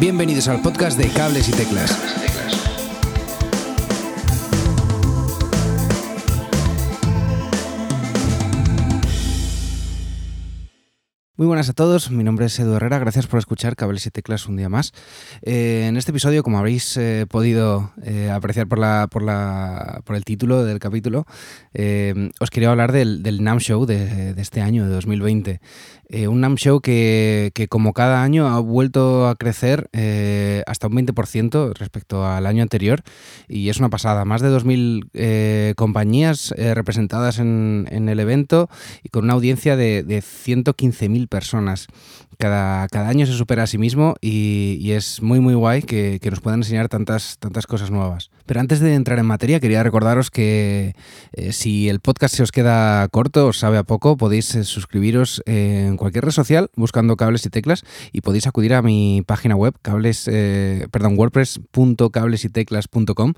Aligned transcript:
Bienvenidos 0.00 0.48
al 0.48 0.60
podcast 0.60 0.98
de 0.98 1.08
Cables 1.08 1.48
y 1.48 1.52
Teclas. 1.52 2.14
Muy 11.36 11.48
buenas 11.48 11.68
a 11.68 11.72
todos, 11.72 12.10
mi 12.12 12.24
nombre 12.24 12.46
es 12.46 12.58
Edu 12.58 12.74
Herrera, 12.74 12.98
gracias 12.98 13.26
por 13.26 13.38
escuchar 13.38 13.76
Cables 13.76 14.06
y 14.06 14.10
Teclas 14.10 14.46
un 14.46 14.56
día 14.56 14.68
más. 14.68 14.92
Eh, 15.42 15.86
en 15.88 15.96
este 15.96 16.12
episodio, 16.12 16.42
como 16.42 16.58
habréis 16.58 16.96
eh, 16.96 17.26
podido 17.28 17.92
eh, 18.04 18.30
apreciar 18.30 18.68
por, 18.68 18.78
la, 18.78 19.08
por, 19.10 19.22
la, 19.22 20.00
por, 20.04 20.14
el 20.14 20.24
título 20.24 20.64
del 20.64 20.78
capítulo, 20.78 21.26
os 22.40 22.50
quería 22.50 22.70
hablar 22.70 22.92
del, 22.92 23.22
NAM 23.42 23.58
Show 23.58 23.84
de, 23.84 24.34
este 24.38 24.60
año, 24.60 24.86
de 24.86 24.94
2020. 24.94 25.60
Un 26.28 26.40
NAM 26.40 26.56
Show 26.56 26.80
que, 26.80 27.50
que, 27.54 27.68
como 27.68 27.92
cada 27.92 28.22
año 28.22 28.48
ha 28.48 28.60
vuelto 28.60 29.28
a 29.28 29.36
crecer 29.36 29.88
hasta 30.66 30.86
un 30.86 30.94
20% 30.94 31.74
respecto 31.74 32.26
al 32.26 32.46
año 32.46 32.62
anterior 32.62 33.02
y 33.48 33.68
es 33.68 33.78
una 33.78 33.90
pasada. 33.90 34.24
Más 34.24 34.42
de 34.42 34.50
2.000 34.50 35.74
compañías 35.74 36.54
representadas 36.56 37.38
en, 37.38 37.88
en, 37.90 38.08
el 38.08 38.20
evento 38.20 38.68
y 39.02 39.08
con 39.08 39.24
una 39.24 39.34
audiencia 39.34 39.76
de, 39.76 40.02
de 40.02 40.18
115.000 40.20 41.28
personas. 41.28 41.88
Cada, 42.38 42.88
cada, 42.88 43.08
año 43.08 43.26
se 43.26 43.32
supera 43.32 43.62
a 43.62 43.66
sí 43.66 43.78
mismo 43.78 44.16
y, 44.20 44.78
y 44.80 44.92
es 44.92 45.22
muy 45.22 45.40
muy 45.40 45.54
guay 45.54 45.82
que, 45.82 46.18
que, 46.20 46.30
nos 46.30 46.40
puedan 46.40 46.60
enseñar 46.60 46.88
tantas, 46.88 47.38
tantas 47.38 47.66
cosas 47.66 47.90
nuevas. 47.90 48.30
Pero 48.46 48.60
antes 48.60 48.80
de 48.80 48.94
entrar 48.94 49.18
en 49.18 49.26
materia 49.26 49.60
quería 49.60 49.82
recordaros 49.82 50.30
que 50.30 50.94
eh, 51.32 51.52
si 51.52 51.88
el 51.88 52.00
podcast 52.00 52.34
se 52.34 52.42
os 52.42 52.52
queda 52.52 53.06
corto, 53.08 53.48
os 53.48 53.58
sabe 53.58 53.78
a 53.78 53.84
poco, 53.84 54.16
podéis 54.16 54.54
eh, 54.54 54.64
suscribiros 54.64 55.42
en 55.46 55.96
cualquier 55.96 56.24
red 56.24 56.32
social 56.32 56.70
buscando 56.76 57.16
cables 57.16 57.46
y 57.46 57.50
teclas 57.50 57.84
y 58.12 58.20
podéis 58.20 58.46
acudir 58.46 58.74
a 58.74 58.82
mi 58.82 59.22
página 59.26 59.56
web 59.56 59.74
cables, 59.82 60.28
eh, 60.30 60.86
perdón, 60.90 61.18
wordpress.cablesyteclas.com 61.18 63.34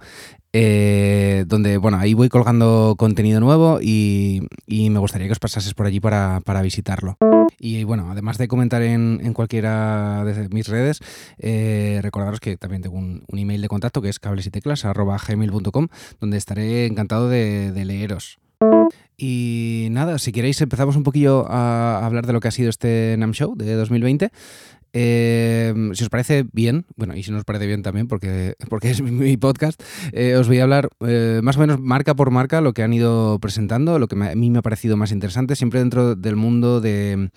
donde, 1.47 1.77
bueno, 1.77 1.99
ahí 1.99 2.15
voy 2.15 2.31
colgando 2.31 2.95
contenido 2.97 3.41
nuevo 3.41 3.79
y, 3.83 4.41
y, 4.67 4.89
me 4.89 4.99
gustaría 4.99 5.27
que 5.27 5.33
os 5.33 5.39
pasases 5.39 5.75
por 5.75 5.85
allí 5.85 6.01
para, 6.01 6.41
para 6.47 6.63
visitarlo. 6.63 7.19
Y 7.59 7.85
bueno, 7.85 8.11
además 8.11 8.39
de 8.39 8.49
comentar 8.49 8.83
en, 8.83 9.33
cualquiera 9.33 10.25
de 10.25 10.49
mis 10.51 10.69
redes, 10.69 11.01
eh, 11.39 12.01
recordaros 12.03 12.41
que 12.41 12.57
también 12.57 12.83
tengo 12.83 12.97
un, 12.97 13.25
email 13.33 13.63
de 13.63 13.69
contacto 13.69 14.03
que 14.03 14.09
es 14.09 14.19
cablesyteclas.gmail.com 14.19 15.89
donde 16.21 16.37
estaré 16.37 16.87
encantado 16.87 17.29
de, 17.29 17.73
de 17.73 17.85
leeros. 17.85 18.39
Y 19.17 19.89
nada, 19.91 20.19
si 20.19 20.33
queréis 20.33 20.61
empezamos 20.61 20.97
un 20.97 21.03
poquillo 21.03 21.47
a 21.49 22.05
hablar 22.05 22.27
de 22.27 22.33
lo 22.33 22.41
que 22.41 22.49
ha 22.49 22.53
sido 22.53 22.69
este 22.69 23.17
NAM 23.19 23.33
Show 23.33 23.55
de 23.57 23.75
2020. 23.75 24.31
Eh, 24.93 25.75
si 25.93 26.05
os 26.05 26.09
parece 26.09 26.45
bien, 26.53 26.87
bueno, 26.97 27.15
y 27.15 27.23
si 27.23 27.31
no 27.31 27.39
os 27.39 27.45
parece 27.45 27.67
bien 27.67 27.83
también, 27.83 28.09
porque, 28.09 28.55
porque 28.69 28.91
es 28.91 29.03
mi, 29.03 29.37
podcast, 29.37 29.83
eh, 30.13 30.37
os 30.37 30.49
voy 30.49 30.61
a 30.61 30.63
hablar 30.63 30.89
eh, 31.07 31.41
más 31.43 31.57
o 31.57 31.61
menos 31.61 31.81
marca 31.81 32.15
por 32.15 32.31
marca 32.31 32.61
lo 32.61 32.73
que 32.73 32.83
han 32.83 32.93
ido 32.93 33.39
presentando, 33.39 33.99
lo 33.99 34.09
que 34.09 34.17
a 34.17 34.35
mí 34.35 34.51
me 34.51 34.59
ha 34.59 34.63
parecido 34.63 34.97
más 34.97 35.13
interesante, 35.13 35.57
siempre 35.57 35.81
dentro 35.81 36.17
del 36.17 36.37
mundo 36.37 36.81
de, 36.81 37.31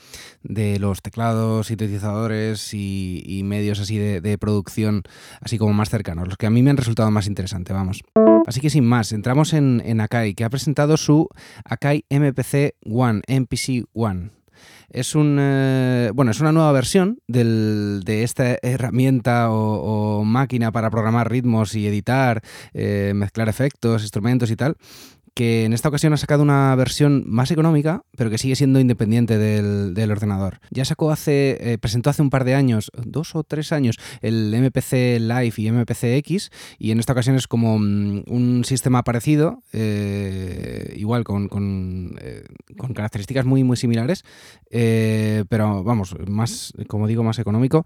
de 0.44 0.80
los 0.80 1.02
teclados, 1.02 1.68
sintetizadores 1.68 2.74
y, 2.74 3.42
medios 3.44 3.80
así 3.80 3.98
de, 3.98 4.38
producción, 4.38 5.04
así 5.42 5.58
como 5.58 5.74
más 5.74 5.90
cercanos, 5.90 6.28
los 6.28 6.38
que 6.38 6.46
a 6.46 6.50
mí 6.50 6.62
me 6.62 6.70
han 6.70 6.78
resultado 6.78 7.10
más 7.12 7.28
interesantes, 7.28 7.76
vamos. 7.76 8.04
Así 8.46 8.62
que 8.62 8.70
sin 8.70 8.86
más, 8.86 9.12
entramos 9.12 9.54
en, 9.54 9.82
en 9.86 10.02
Akai, 10.02 10.34
que 10.34 10.44
ha 10.44 10.50
presentado 10.50 10.98
su 10.98 11.28
Akai 11.66 12.06
MPC 12.10 12.76
One, 12.86 13.22
MPC 13.28 13.86
One 13.94 14.39
es 14.92 15.16
un 15.16 15.38
eh, 15.40 16.12
bueno 16.14 16.32
es 16.32 16.40
una 16.40 16.52
nueva 16.52 16.72
versión 16.72 17.20
del, 17.28 18.02
de 18.06 18.24
esta 18.24 18.58
herramienta 18.62 19.52
o, 19.52 20.20
o, 20.20 20.24
máquina 20.24 20.72
para 20.72 20.90
programar 20.90 21.30
ritmos 21.30 21.76
y 21.76 21.88
editar 21.88 22.42
eh, 22.74 23.14
mezclar 23.16 23.50
efectos 23.50 24.02
instrumentos 24.02 24.52
y 24.52 24.56
tal 24.56 24.76
que 25.34 25.66
en 25.66 25.74
esta 25.74 25.90
ocasión 25.90 26.14
ha 26.14 26.18
sacado 26.18 26.44
una 26.44 26.76
versión 26.76 27.24
más 27.28 27.52
económica, 27.52 28.04
pero 28.16 28.30
que 28.30 28.38
sigue 28.38 28.56
siendo 28.56 28.80
independiente 28.80 29.38
del, 29.38 29.94
del 29.94 30.12
ordenador. 30.12 30.60
Ya 30.72 30.86
sacó 30.86 31.12
hace, 31.12 31.58
eh, 31.60 31.78
presentó 31.78 32.10
hace 32.10 32.22
un 32.22 32.30
par 32.30 32.44
de 32.44 32.56
años, 32.56 32.92
dos 33.06 33.36
o 33.36 33.44
tres 33.44 33.72
años, 33.72 33.98
el 34.22 34.54
MPC 34.54 35.20
Live 35.20 35.54
y 35.58 35.72
MPC 35.72 36.04
X, 36.18 36.52
y 36.78 36.92
en 36.92 37.00
esta 37.00 37.14
ocasión 37.14 37.36
es 37.36 37.48
como 37.48 37.76
um, 37.76 38.24
un 38.28 38.64
sistema 38.66 39.04
parecido, 39.04 39.64
eh, 39.74 40.94
igual 40.98 41.24
con, 41.24 41.46
eh, 42.22 42.44
con, 42.78 42.94
características 42.94 43.46
muy, 43.46 43.64
muy 43.64 43.78
similares, 43.78 44.24
pero 44.70 45.84
vamos, 45.84 46.16
más, 46.28 46.74
como 46.88 47.08
digo, 47.08 47.24
más 47.24 47.40
económico. 47.40 47.86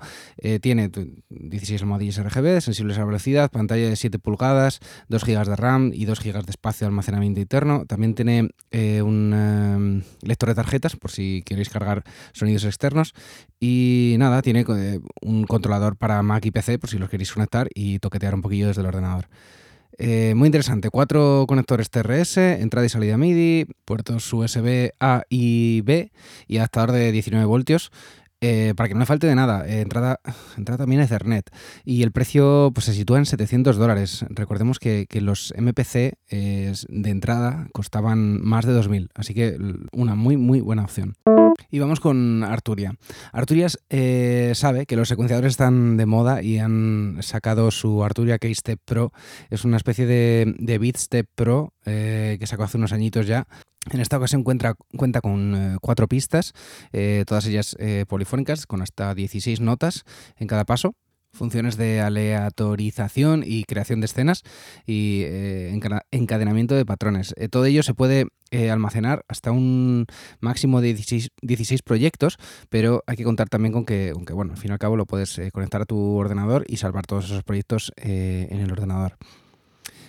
Tiene 0.61 0.89
16 1.29 1.81
almohadillas 1.81 2.23
RGB, 2.23 2.61
sensibles 2.61 2.97
a 2.97 3.05
velocidad, 3.05 3.51
pantalla 3.51 3.89
de 3.89 3.95
7 3.95 4.19
pulgadas, 4.19 4.79
2 5.09 5.23
GB 5.23 5.45
de 5.45 5.55
RAM 5.55 5.91
y 5.93 6.05
2 6.05 6.19
GB 6.19 6.45
de 6.45 6.51
espacio 6.51 6.85
de 6.85 6.89
almacenamiento 6.89 7.32
interno. 7.41 7.85
También 7.85 8.15
tiene 8.15 8.49
eh, 8.71 9.01
un 9.01 9.33
eh, 9.33 10.03
lector 10.21 10.49
de 10.49 10.55
tarjetas 10.55 10.95
por 10.95 11.11
si 11.11 11.43
queréis 11.45 11.69
cargar 11.69 12.03
sonidos 12.33 12.65
externos. 12.65 13.13
Y 13.59 14.15
nada, 14.19 14.41
tiene 14.41 14.65
eh, 14.67 14.99
un 15.21 15.45
controlador 15.45 15.97
para 15.97 16.21
Mac 16.23 16.45
y 16.45 16.51
PC 16.51 16.79
por 16.79 16.89
si 16.89 16.97
los 16.97 17.09
queréis 17.09 17.31
conectar 17.31 17.67
y 17.73 17.99
toquetear 17.99 18.35
un 18.35 18.41
poquillo 18.41 18.67
desde 18.67 18.81
el 18.81 18.87
ordenador. 18.87 19.27
Eh, 19.97 20.33
muy 20.35 20.47
interesante, 20.47 20.89
cuatro 20.89 21.45
conectores 21.47 21.89
TRS, 21.89 22.37
entrada 22.37 22.85
y 22.85 22.89
salida 22.89 23.17
MIDI, 23.17 23.67
puertos 23.85 24.31
USB 24.33 24.91
A 24.99 25.23
y 25.29 25.81
B 25.81 26.11
y 26.47 26.57
adaptador 26.57 26.91
de 26.91 27.11
19 27.11 27.45
voltios. 27.45 27.91
Eh, 28.45 28.73
para 28.75 28.89
que 28.89 28.93
no 28.93 28.99
le 28.99 29.05
falte 29.05 29.25
de 29.25 29.35
nada, 29.35 29.65
eh, 29.65 29.79
entrada, 29.79 30.19
entrada 30.57 30.79
también 30.79 30.99
Ethernet. 30.99 31.49
Y 31.85 32.03
el 32.03 32.11
precio 32.11 32.71
pues, 32.73 32.87
se 32.87 32.93
sitúa 32.93 33.17
en 33.17 33.25
700 33.25 33.77
dólares. 33.77 34.25
Recordemos 34.27 34.79
que, 34.79 35.05
que 35.07 35.21
los 35.21 35.53
MPC 35.57 36.17
eh, 36.29 36.73
de 36.89 37.09
entrada 37.09 37.67
costaban 37.71 38.43
más 38.43 38.65
de 38.65 38.73
2.000, 38.73 39.11
así 39.15 39.33
que 39.33 39.57
una 39.93 40.15
muy, 40.15 40.35
muy 40.35 40.59
buena 40.59 40.83
opción. 40.83 41.15
Y 41.69 41.79
vamos 41.79 41.99
con 41.99 42.43
Arturia. 42.43 42.95
Arturias 43.31 43.79
eh, 43.89 44.51
sabe 44.55 44.85
que 44.85 44.95
los 44.95 45.07
secuenciadores 45.07 45.53
están 45.53 45.97
de 45.97 46.05
moda 46.05 46.41
y 46.41 46.59
han 46.59 47.17
sacado 47.21 47.71
su 47.71 48.03
Arturia 48.03 48.37
Keystep 48.37 48.79
Pro. 48.85 49.11
Es 49.49 49.65
una 49.65 49.77
especie 49.77 50.05
de, 50.05 50.53
de 50.57 50.77
Beatstep 50.77 51.27
Pro 51.35 51.73
eh, 51.85 52.37
que 52.39 52.47
sacó 52.47 52.63
hace 52.63 52.77
unos 52.77 52.93
añitos 52.93 53.27
ya. 53.27 53.47
En 53.91 53.99
esta 53.99 54.17
ocasión 54.17 54.43
cuenta, 54.43 54.75
cuenta 54.95 55.19
con 55.19 55.55
eh, 55.55 55.77
cuatro 55.81 56.07
pistas, 56.07 56.53
eh, 56.93 57.25
todas 57.27 57.45
ellas 57.47 57.75
polifónicas, 58.07 58.65
con 58.65 58.81
hasta 58.81 59.13
16 59.13 59.59
notas 59.59 60.03
en 60.37 60.47
cada 60.47 60.63
paso 60.63 60.95
funciones 61.33 61.77
de 61.77 61.99
aleatorización 61.99 63.43
y 63.45 63.63
creación 63.63 63.99
de 63.99 64.05
escenas 64.05 64.43
y 64.85 65.23
eh, 65.25 65.77
encadenamiento 66.11 66.75
de 66.75 66.85
patrones. 66.85 67.33
Eh, 67.37 67.49
todo 67.49 67.65
ello 67.65 67.81
se 67.83 67.93
puede 67.93 68.27
eh, 68.51 68.69
almacenar 68.69 69.25
hasta 69.27 69.51
un 69.51 70.05
máximo 70.39 70.79
de 70.79 70.93
16, 70.93 71.31
16, 71.41 71.81
proyectos, 71.81 72.37
pero 72.69 73.03
hay 73.07 73.17
que 73.17 73.23
contar 73.23 73.49
también 73.49 73.73
con 73.73 73.85
que, 73.85 74.11
aunque 74.13 74.33
bueno, 74.33 74.53
al 74.53 74.59
fin 74.59 74.69
y 74.69 74.73
al 74.73 74.79
cabo 74.79 74.95
lo 74.95 75.05
puedes 75.05 75.41
conectar 75.51 75.81
a 75.81 75.85
tu 75.85 76.15
ordenador 76.15 76.63
y 76.67 76.77
salvar 76.77 77.07
todos 77.07 77.25
esos 77.25 77.43
proyectos 77.43 77.91
en 77.97 78.59
el 78.59 78.71
ordenador. 78.71 79.17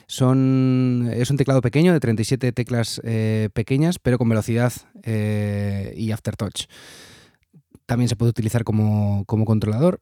Son, 0.06 1.10
es 1.14 1.30
un 1.30 1.38
teclado 1.38 1.62
pequeño 1.62 1.94
de 1.94 2.00
37 2.00 2.52
teclas 2.52 3.00
pequeñas, 3.54 3.98
pero 3.98 4.18
con 4.18 4.28
velocidad 4.28 4.72
y 5.96 6.10
aftertouch. 6.10 6.66
También 7.86 8.08
se 8.08 8.16
puede 8.16 8.30
utilizar 8.30 8.64
como, 8.64 9.24
como 9.24 9.46
controlador 9.46 10.00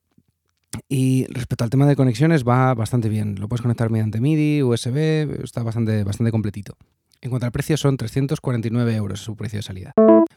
y 0.88 1.26
respecto 1.28 1.64
al 1.64 1.70
tema 1.70 1.86
de 1.86 1.96
conexiones 1.96 2.44
va 2.44 2.74
bastante 2.74 3.08
bien. 3.08 3.36
Lo 3.38 3.48
puedes 3.48 3.62
conectar 3.62 3.90
mediante 3.90 4.20
MIDI, 4.20 4.62
USB, 4.62 5.42
está 5.42 5.62
bastante, 5.62 6.04
bastante 6.04 6.30
completito. 6.30 6.76
En 7.22 7.30
cuanto 7.30 7.46
al 7.46 7.52
precio 7.52 7.76
son 7.76 7.96
349 7.96 8.96
euros 8.96 9.20
su 9.20 9.36
precio 9.36 9.60
de 9.60 9.62
salida. 9.62 9.92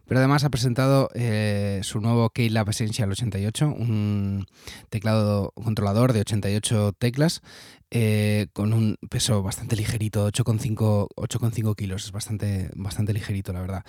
Pero 0.08 0.20
además 0.20 0.44
ha 0.44 0.52
presentado 0.52 1.10
eh, 1.16 1.80
su 1.82 2.00
nuevo 2.00 2.30
Keylab 2.30 2.70
Essential 2.70 3.12
88, 3.12 3.68
un 3.68 4.46
teclado 4.90 5.52
controlador 5.56 6.14
de 6.14 6.22
88 6.22 6.94
teclas 6.94 7.42
eh, 7.90 8.48
con 8.54 8.72
un 8.74 8.98
peso 9.10 9.42
bastante 9.42 9.76
ligerito, 9.76 10.30
8,5 10.30 11.76
kilos, 11.76 12.06
es 12.06 12.12
bastante, 12.12 12.70
bastante 12.76 13.14
ligerito 13.14 13.52
la 13.52 13.62
verdad. 13.62 13.84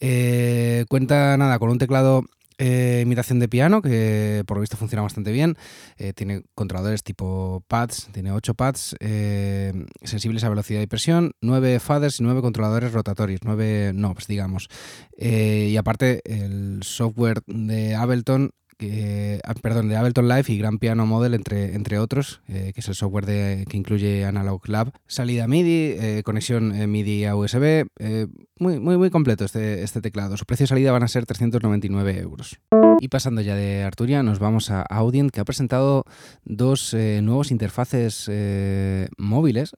Eh, 0.00 0.86
cuenta 0.88 1.36
nada 1.36 1.58
con 1.58 1.68
un 1.68 1.78
teclado 1.78 2.24
eh, 2.58 3.00
imitación 3.02 3.38
de 3.38 3.48
piano, 3.48 3.80
que 3.82 4.42
por 4.46 4.56
lo 4.56 4.60
visto 4.60 4.76
funciona 4.76 5.02
bastante 5.02 5.32
bien. 5.32 5.56
Eh, 5.96 6.12
tiene 6.12 6.42
controladores 6.54 7.02
tipo 7.02 7.64
pads, 7.68 8.08
tiene 8.12 8.32
8 8.32 8.54
pads 8.54 8.96
eh, 9.00 9.72
sensibles 10.02 10.44
a 10.44 10.48
velocidad 10.48 10.80
y 10.80 10.86
presión, 10.86 11.32
9 11.40 11.80
faders 11.80 12.20
y 12.20 12.24
9 12.24 12.40
controladores 12.40 12.92
rotatorios, 12.92 13.40
9 13.44 13.92
knobs, 13.94 14.26
digamos. 14.26 14.68
Eh, 15.16 15.68
y 15.70 15.76
aparte, 15.76 16.20
el 16.24 16.82
software 16.82 17.42
de 17.46 17.94
Ableton 17.94 18.50
ah, 18.80 19.54
perdón, 19.60 19.88
de 19.88 19.96
Ableton 19.96 20.28
Live 20.28 20.44
y 20.48 20.58
Grand 20.58 20.78
Piano 20.78 21.06
Model, 21.06 21.34
entre, 21.34 21.74
entre 21.74 21.98
otros, 21.98 22.40
que 22.46 22.72
es 22.74 22.88
el 22.88 22.94
software 22.94 23.24
que 23.24 23.76
incluye 23.76 24.24
Analog 24.24 24.68
Lab. 24.68 24.92
Salida 25.06 25.46
MIDI, 25.48 26.22
conexión 26.22 26.90
MIDI 26.90 27.24
a 27.24 27.36
USB, 27.36 27.86
muy, 28.58 28.78
muy, 28.80 28.96
muy 28.96 29.10
completo 29.10 29.44
este, 29.44 29.82
este 29.82 30.00
teclado. 30.00 30.36
Su 30.36 30.44
precio 30.44 30.64
de 30.64 30.68
salida 30.68 30.92
van 30.92 31.02
a 31.02 31.08
ser 31.08 31.26
399 31.26 32.18
euros. 32.18 32.58
Y 33.00 33.08
pasando 33.08 33.40
ya 33.40 33.54
de 33.54 33.84
Arturia, 33.84 34.22
nos 34.22 34.38
vamos 34.38 34.70
a 34.70 34.82
Audient, 34.82 35.30
que 35.30 35.40
ha 35.40 35.44
presentado 35.44 36.04
dos 36.44 36.94
nuevos 36.94 37.50
interfaces 37.50 38.30
móviles 39.16 39.74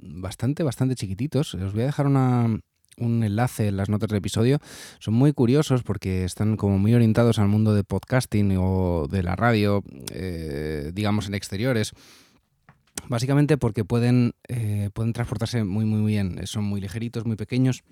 bastante, 0.00 0.62
bastante 0.62 0.94
chiquititos. 0.94 1.54
Os 1.54 1.72
voy 1.72 1.82
a 1.82 1.86
dejar 1.86 2.06
una, 2.06 2.60
un 3.00 3.24
enlace 3.24 3.68
en 3.68 3.76
las 3.76 3.88
notas 3.88 4.08
del 4.08 4.18
episodio. 4.18 4.58
Son 4.98 5.14
muy 5.14 5.32
curiosos 5.32 5.82
porque 5.82 6.24
están 6.24 6.56
como 6.56 6.78
muy 6.78 6.94
orientados 6.94 7.38
al 7.38 7.48
mundo 7.48 7.74
de 7.74 7.82
podcasting 7.82 8.56
o 8.58 9.08
de 9.10 9.22
la 9.22 9.34
radio, 9.34 9.82
eh, 10.12 10.92
digamos 10.94 11.26
en 11.26 11.34
exteriores. 11.34 11.92
Básicamente 13.08 13.56
porque 13.56 13.84
pueden, 13.84 14.34
eh, 14.48 14.90
pueden 14.92 15.12
transportarse 15.12 15.64
muy, 15.64 15.84
muy 15.84 16.06
bien. 16.06 16.46
Son 16.46 16.64
muy 16.64 16.80
ligeritos, 16.80 17.24
muy 17.24 17.36
pequeños 17.36 17.82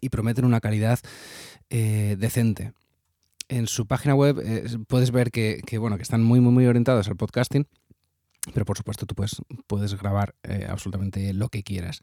y 0.00 0.08
prometen 0.08 0.44
una 0.44 0.60
calidad 0.60 0.98
eh, 1.70 2.16
decente. 2.18 2.72
En 3.48 3.68
su 3.68 3.86
página 3.86 4.16
web 4.16 4.42
puedes 4.88 5.12
ver 5.12 5.30
que, 5.30 5.62
que, 5.64 5.78
bueno, 5.78 5.96
que 5.96 6.02
están 6.02 6.22
muy, 6.22 6.40
muy, 6.40 6.52
muy 6.52 6.66
orientados 6.66 7.06
al 7.08 7.16
podcasting 7.16 7.66
pero 8.52 8.64
por 8.64 8.76
supuesto 8.76 9.06
tú 9.06 9.14
puedes, 9.14 9.42
puedes 9.66 9.94
grabar 9.98 10.34
eh, 10.42 10.66
absolutamente 10.68 11.32
lo 11.32 11.48
que 11.48 11.62
quieras. 11.62 12.02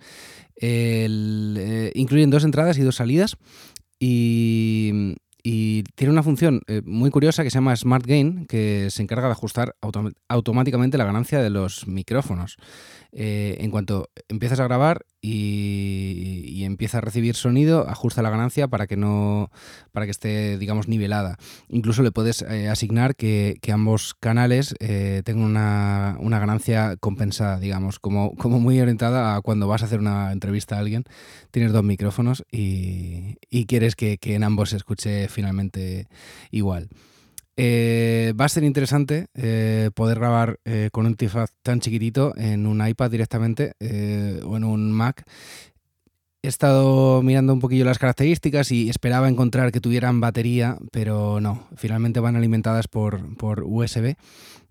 Eh, 0.60 1.92
incluyen 1.95 2.30
dos 2.30 2.44
entradas 2.44 2.78
y 2.78 2.81
dos 2.81 2.95
salidas 2.95 3.38
y, 4.00 5.16
tiene 5.95 6.13
una 6.13 6.24
función 6.24 6.62
eh, 6.68 6.81
muy 6.86 7.10
curiosa 7.10 7.44
que 7.44 7.50
se 7.50 7.56
llama 7.56 7.75
Smart 7.75 8.06
Gain, 8.06 8.45
que 8.45 8.90
se 8.90 9.01
encarga 9.01 9.28
de 9.28 9.34
ajustar 9.34 9.75
automáticamente 10.30 10.98
la 10.98 11.04
ganancia 11.04 11.42
de 11.42 11.50
los 11.50 11.86
micrófonos. 11.86 12.56
En 13.12 13.69
cuanto 13.69 14.10
empiezas 14.30 14.62
a 14.62 14.63
grabar 14.63 15.06
y, 15.25 16.43
y, 16.47 16.65
empieza 16.65 16.97
a 16.97 17.01
recibir 17.01 17.35
sonido, 17.35 17.87
ajusta 17.87 18.21
la 18.21 18.29
ganancia 18.29 18.67
para 18.67 18.87
que 18.87 18.97
no 18.97 19.49
para 19.93 20.05
que 20.05 20.11
esté, 20.11 20.57
digamos, 20.57 20.89
nivelada. 20.89 21.37
Incluso 21.69 22.03
le 22.03 22.11
puedes 22.11 22.41
eh, 22.41 22.67
asignar 22.67 23.15
que, 23.15 23.57
ambos 23.71 24.15
canales 24.19 24.75
eh, 24.81 25.21
tengan 25.23 25.45
una, 25.45 26.39
ganancia 26.39 26.97
compensada, 26.97 27.57
digamos, 27.57 27.99
como, 27.99 28.35
como 28.35 28.59
muy 28.59 28.81
orientada 28.81 29.37
a 29.37 29.41
cuando 29.41 29.67
vas 29.69 29.81
a 29.81 29.85
hacer 29.85 29.99
una 29.99 30.33
entrevista 30.33 30.75
a 30.75 30.79
alguien, 30.79 31.05
tienes 31.51 31.71
dos 31.71 31.85
micrófonos 31.85 32.43
y, 32.51 33.37
y 33.49 33.65
quieres 33.65 33.95
que, 33.95 34.17
que 34.17 34.35
en 34.35 34.43
ambos 34.43 34.71
se 34.71 34.77
escuche 34.77 35.29
finalmente 35.29 36.09
igual. 36.51 36.89
Eh, 37.55 38.33
va 38.39 38.45
a 38.45 38.50
ser 38.50 38.63
interesante 38.63 39.27
eh, 39.35 39.91
poder 39.94 40.17
grabar 40.17 40.59
eh, 40.65 40.89
con 40.91 41.05
un 41.05 41.11
interfaz 41.11 41.51
tan 41.61 41.81
chiquitito 41.81 42.33
en 42.35 42.65
un 42.65 42.85
iPad 42.85 43.11
directamente 43.11 43.73
o 44.44 44.57
en 44.57 44.63
un 44.63 44.91
Mac 44.91 45.23
He 46.45 46.50
estado 46.50 47.22
mirando 47.22 47.54
un 47.54 47.62
poquillo 47.62 47.86
las 47.86 48.00
características 48.00 48.69
y 48.74 48.90
esperaba 48.90 49.30
encontrar 49.30 49.72
que 49.72 49.80
tuvieran 49.80 50.19
batería, 50.19 50.78
pero 50.92 51.40
no, 51.40 51.69
finalmente 51.78 52.19
van 52.19 52.36
alimentadas 52.36 52.90
por, 52.90 53.38
por 53.38 53.63
USB. 53.63 54.18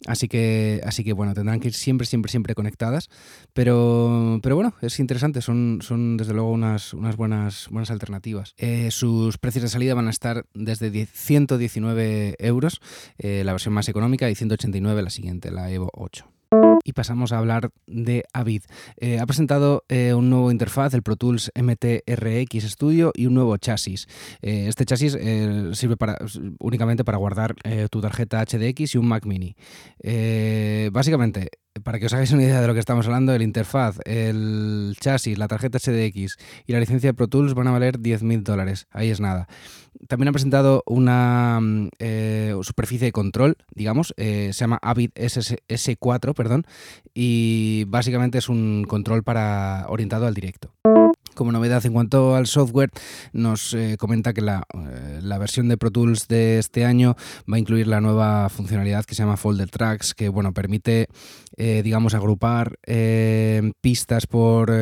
Así 0.07 0.29
que, 0.29 0.83
así 0.85 1.03
que 1.03 1.15
bueno, 1.15 1.33
tendrán 1.33 1.61
que 1.61 1.69
ir 1.69 1.75
siempre, 1.75 2.07
siempre, 2.07 2.31
siempre 2.31 2.55
conectadas. 2.55 3.09
Pero, 3.55 4.39
pero 4.43 4.55
bueno, 4.55 4.75
es 4.83 5.01
interesante, 5.01 5.41
son, 5.41 5.79
son 5.81 6.19
desde 6.19 6.35
luego 6.35 6.51
unas, 6.51 6.93
unas 6.93 7.17
buenas, 7.17 7.69
buenas 7.71 7.91
alternativas. 7.91 8.53
Eh, 8.59 8.91
sus 8.91 9.39
precios 9.39 9.63
de 9.63 9.71
salida 9.71 9.95
van 9.95 10.09
a 10.09 10.11
estar 10.11 10.45
desde 10.53 11.07
119 11.07 12.37
euros, 12.39 12.83
eh, 13.17 13.45
la 13.47 13.53
versión 13.53 13.73
más 13.73 13.89
económica, 13.89 14.29
y 14.29 14.35
189 14.35 15.01
la 15.01 15.09
siguiente, 15.09 15.51
la 15.51 15.71
Evo 15.71 15.89
8 15.95 16.27
y 16.84 16.93
pasamos 16.93 17.32
a 17.32 17.38
hablar 17.38 17.70
de 17.87 18.25
Avid. 18.32 18.62
Eh, 18.96 19.19
ha 19.19 19.26
presentado 19.26 19.84
eh, 19.88 20.14
un 20.14 20.31
nuevo 20.31 20.50
interfaz, 20.50 20.94
el 20.94 21.02
Pro 21.02 21.17
Tools 21.17 21.50
MTRX 21.55 22.64
Studio 22.70 23.12
y 23.14 23.26
un 23.26 23.34
nuevo 23.34 23.56
chasis. 23.56 24.06
Eh, 24.40 24.67
este 24.69 24.84
chasis 24.84 25.12
sirve 25.12 25.96
únicamente 26.58 27.05
para 27.05 27.19
guardar 27.19 27.55
tu 27.90 28.00
tarjeta 28.00 28.44
HDX 28.44 28.94
y 28.94 28.99
un 28.99 29.06
Mac 29.06 29.25
mini. 29.26 29.56
básicamente, 30.90 31.50
para 31.82 31.99
que 31.99 32.06
os 32.06 32.12
hagáis 32.12 32.32
una 32.32 32.43
idea 32.43 32.61
de 32.61 32.67
lo 32.67 32.75
que 32.75 32.81
estamos 32.81 33.06
hablando, 33.06 33.34
el 33.34 33.43
interfaz, 33.43 33.99
el 34.05 34.96
chasis, 35.00 35.38
la 35.38 35.49
tarjeta 35.49 35.79
HDX 35.79 36.37
y 36.67 36.73
la 36.73 36.81
licencia 36.81 37.11
de 37.11 37.14
Pro 37.14 37.29
Tools 37.29 37.55
van 37.55 37.69
a 37.69 37.73
valer 37.73 37.99
10.000 37.99 38.43
dólares. 38.43 38.87
Ahí 38.90 39.11
es 39.11 39.20
nada. 39.20 39.49
También 40.08 40.29
ha 40.29 40.32
presentado 40.32 40.82
una 40.87 41.58
mm, 41.61 41.88
eh, 41.99 42.55
superficie 42.62 43.06
de 43.06 43.12
control, 43.12 43.56
digamos, 43.75 44.14
eh, 44.17 44.50
se 44.52 44.61
llama 44.61 44.79
Avid 44.82 45.11
S 45.14 45.96
4 45.99 46.34
perdón, 46.34 46.64
y 47.14 47.85
básicamente 47.88 48.38
es 48.38 48.49
un 48.49 48.85
control 48.88 49.23
para 49.23 49.87
orientado 49.88 50.26
al 50.26 50.35
directo. 50.35 50.73
Como 51.34 51.52
novedad 51.52 51.84
en 51.87 51.93
cuanto 51.93 52.34
al 52.34 52.46
software, 52.46 52.90
nos 53.32 53.75
eh, 53.75 53.96
comenta 53.99 54.32
que 54.32 54.40
la, 54.40 54.64
la, 55.23 55.38
versión 55.38 55.69
de 55.69 55.76
Pro 55.76 55.90
Tools 55.90 56.29
de 56.29 56.58
este 56.58 56.84
año 56.84 57.17
va 57.50 57.56
a 57.56 57.58
incluir 57.58 57.87
la 57.87 58.00
nueva 58.00 58.49
funcionalidad 58.49 59.05
que 59.05 59.14
se 59.14 59.23
llama 59.23 59.37
Folder 59.37 59.70
Tracks, 59.70 60.14
que 60.14 60.29
bueno, 60.29 60.52
permite, 60.52 61.08
digamos, 61.56 62.14
agrupar 62.14 62.79
pistas 63.81 64.26
por, 64.26 64.73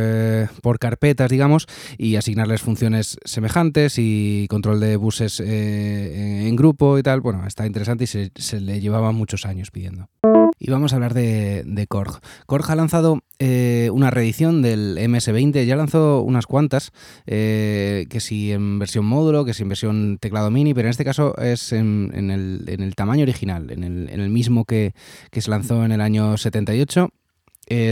por, 0.62 0.78
carpetas, 0.78 1.30
digamos, 1.30 1.66
y 1.98 2.16
asignarles 2.16 2.62
funciones 2.62 3.18
semejantes 3.24 3.94
y 3.98 4.46
control 4.48 4.80
de 4.80 4.96
buses 4.96 5.40
eh, 5.40 6.46
en 6.46 6.56
grupo 6.56 6.98
y 6.98 7.02
tal. 7.02 7.20
Bueno, 7.20 7.46
está 7.46 7.66
interesante 7.66 8.04
y 8.04 8.06
se, 8.06 8.60
le 8.60 8.80
llevaba 8.80 9.12
muchos 9.12 9.46
años 9.46 9.70
pidiendo. 9.70 10.08
Y 10.62 10.70
vamos 10.70 10.92
a 10.92 10.96
hablar 10.96 11.14
de, 11.14 11.62
de 11.64 11.86
Korg. 11.86 12.20
Korg 12.44 12.70
ha 12.70 12.76
lanzado 12.76 13.20
eh, 13.38 13.88
una 13.94 14.10
reedición 14.10 14.60
del 14.60 14.98
MS-20, 14.98 15.64
ya 15.64 15.74
lanzó 15.74 16.20
unas 16.20 16.44
cuantas, 16.44 16.92
eh, 17.26 18.04
que 18.10 18.20
si 18.20 18.52
en 18.52 18.78
versión 18.78 19.06
módulo, 19.06 19.46
que 19.46 19.54
si 19.54 19.62
en 19.62 19.70
versión 19.70 20.18
teclado 20.20 20.50
mini, 20.50 20.74
pero 20.74 20.88
en 20.88 20.90
este 20.90 21.06
caso 21.06 21.34
es 21.38 21.72
en, 21.72 22.12
el, 22.30 22.94
tamaño 22.94 23.22
original, 23.22 23.70
en 23.70 23.82
el, 23.82 24.28
mismo 24.28 24.66
que, 24.66 24.92
se 25.32 25.50
lanzó 25.50 25.82
en 25.82 25.92
el 25.92 26.02
año 26.02 26.36
78. 26.36 27.08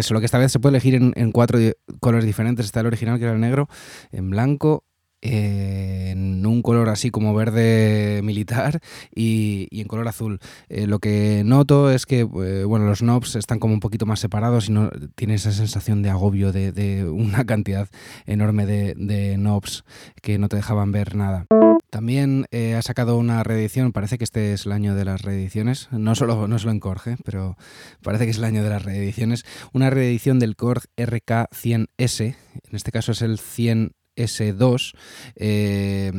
solo 0.02 0.20
que 0.20 0.26
esta 0.26 0.36
vez 0.36 0.52
se 0.52 0.60
puede 0.60 0.76
elegir 0.76 0.94
en, 0.94 1.14
en, 1.16 1.32
cuatro 1.32 1.58
colores 2.00 2.26
diferentes. 2.26 2.66
Está 2.66 2.80
el 2.80 2.86
original, 2.86 3.18
que 3.18 3.24
era 3.24 3.32
el 3.32 3.40
negro, 3.40 3.70
en 4.12 4.28
blanco, 4.28 4.84
en 5.20 6.46
un 6.46 6.62
color 6.62 6.88
así 6.88 7.10
como 7.10 7.34
verde 7.34 8.20
militar 8.24 8.80
y, 9.14 9.68
en 9.70 9.88
color 9.88 10.08
azul. 10.08 10.38
Eh, 10.68 10.86
lo 10.86 10.98
que 10.98 11.42
noto 11.44 11.90
es 11.90 12.06
que 12.06 12.20
eh, 12.20 12.64
bueno, 12.64 12.86
los 12.86 13.00
knobs 13.00 13.36
están 13.36 13.58
como 13.58 13.74
un 13.74 13.80
poquito 13.80 14.06
más 14.06 14.20
separados 14.20 14.68
y 14.68 14.72
no 14.72 14.90
tiene 15.14 15.34
esa 15.34 15.52
sensación 15.52 16.02
de 16.02 16.10
agobio 16.10 16.52
de, 16.52 17.04
una 17.08 17.44
cantidad 17.46 17.88
enorme 18.26 18.66
de, 18.66 19.36
knobs 19.36 19.84
que 20.22 20.38
no 20.38 20.48
te 20.48 20.56
dejaban 20.56 20.92
ver 20.92 21.14
nada. 21.14 21.46
También 21.90 22.46
eh, 22.50 22.74
ha 22.74 22.82
sacado 22.82 23.16
una 23.16 23.42
reedición, 23.42 23.92
parece 23.92 24.18
que 24.18 24.24
este 24.24 24.52
es 24.52 24.66
el 24.66 24.72
año 24.72 24.94
de 24.94 25.06
las 25.06 25.22
reediciones, 25.22 25.88
no 25.90 26.14
solo, 26.14 26.46
no 26.46 26.58
solo 26.58 26.72
en 26.72 26.80
Korg, 26.80 27.16
pero 27.24 27.56
parece 28.02 28.24
que 28.26 28.32
es 28.32 28.38
el 28.38 28.44
año 28.44 28.62
de 28.62 28.68
las 28.68 28.84
reediciones, 28.84 29.46
una 29.72 29.88
reedición 29.88 30.38
del 30.38 30.54
Korg 30.54 30.82
RK100S, 30.98 32.20
en 32.20 32.76
este 32.76 32.92
caso 32.92 33.12
es 33.12 33.22
el 33.22 33.38
100 33.38 33.92
S2, 34.18 34.94
eh, 35.36 36.12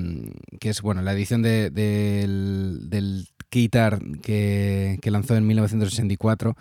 que 0.59 0.69
es 0.69 0.81
bueno 0.81 1.01
la 1.01 1.13
edición 1.13 1.41
de, 1.41 1.69
del, 1.69 2.89
del 2.89 3.27
Guitar 3.51 3.99
que, 4.21 4.99
lanzó 5.05 5.35
en 5.35 5.47
1964 5.47 6.55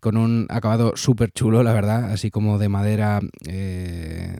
con 0.00 0.16
un 0.16 0.46
acabado 0.50 0.96
súper 0.96 1.30
chulo, 1.32 1.62
la 1.62 1.72
verdad, 1.72 2.12
así 2.12 2.30
como 2.30 2.58
de 2.58 2.68
madera, 2.68 3.20
eh, 3.46 4.36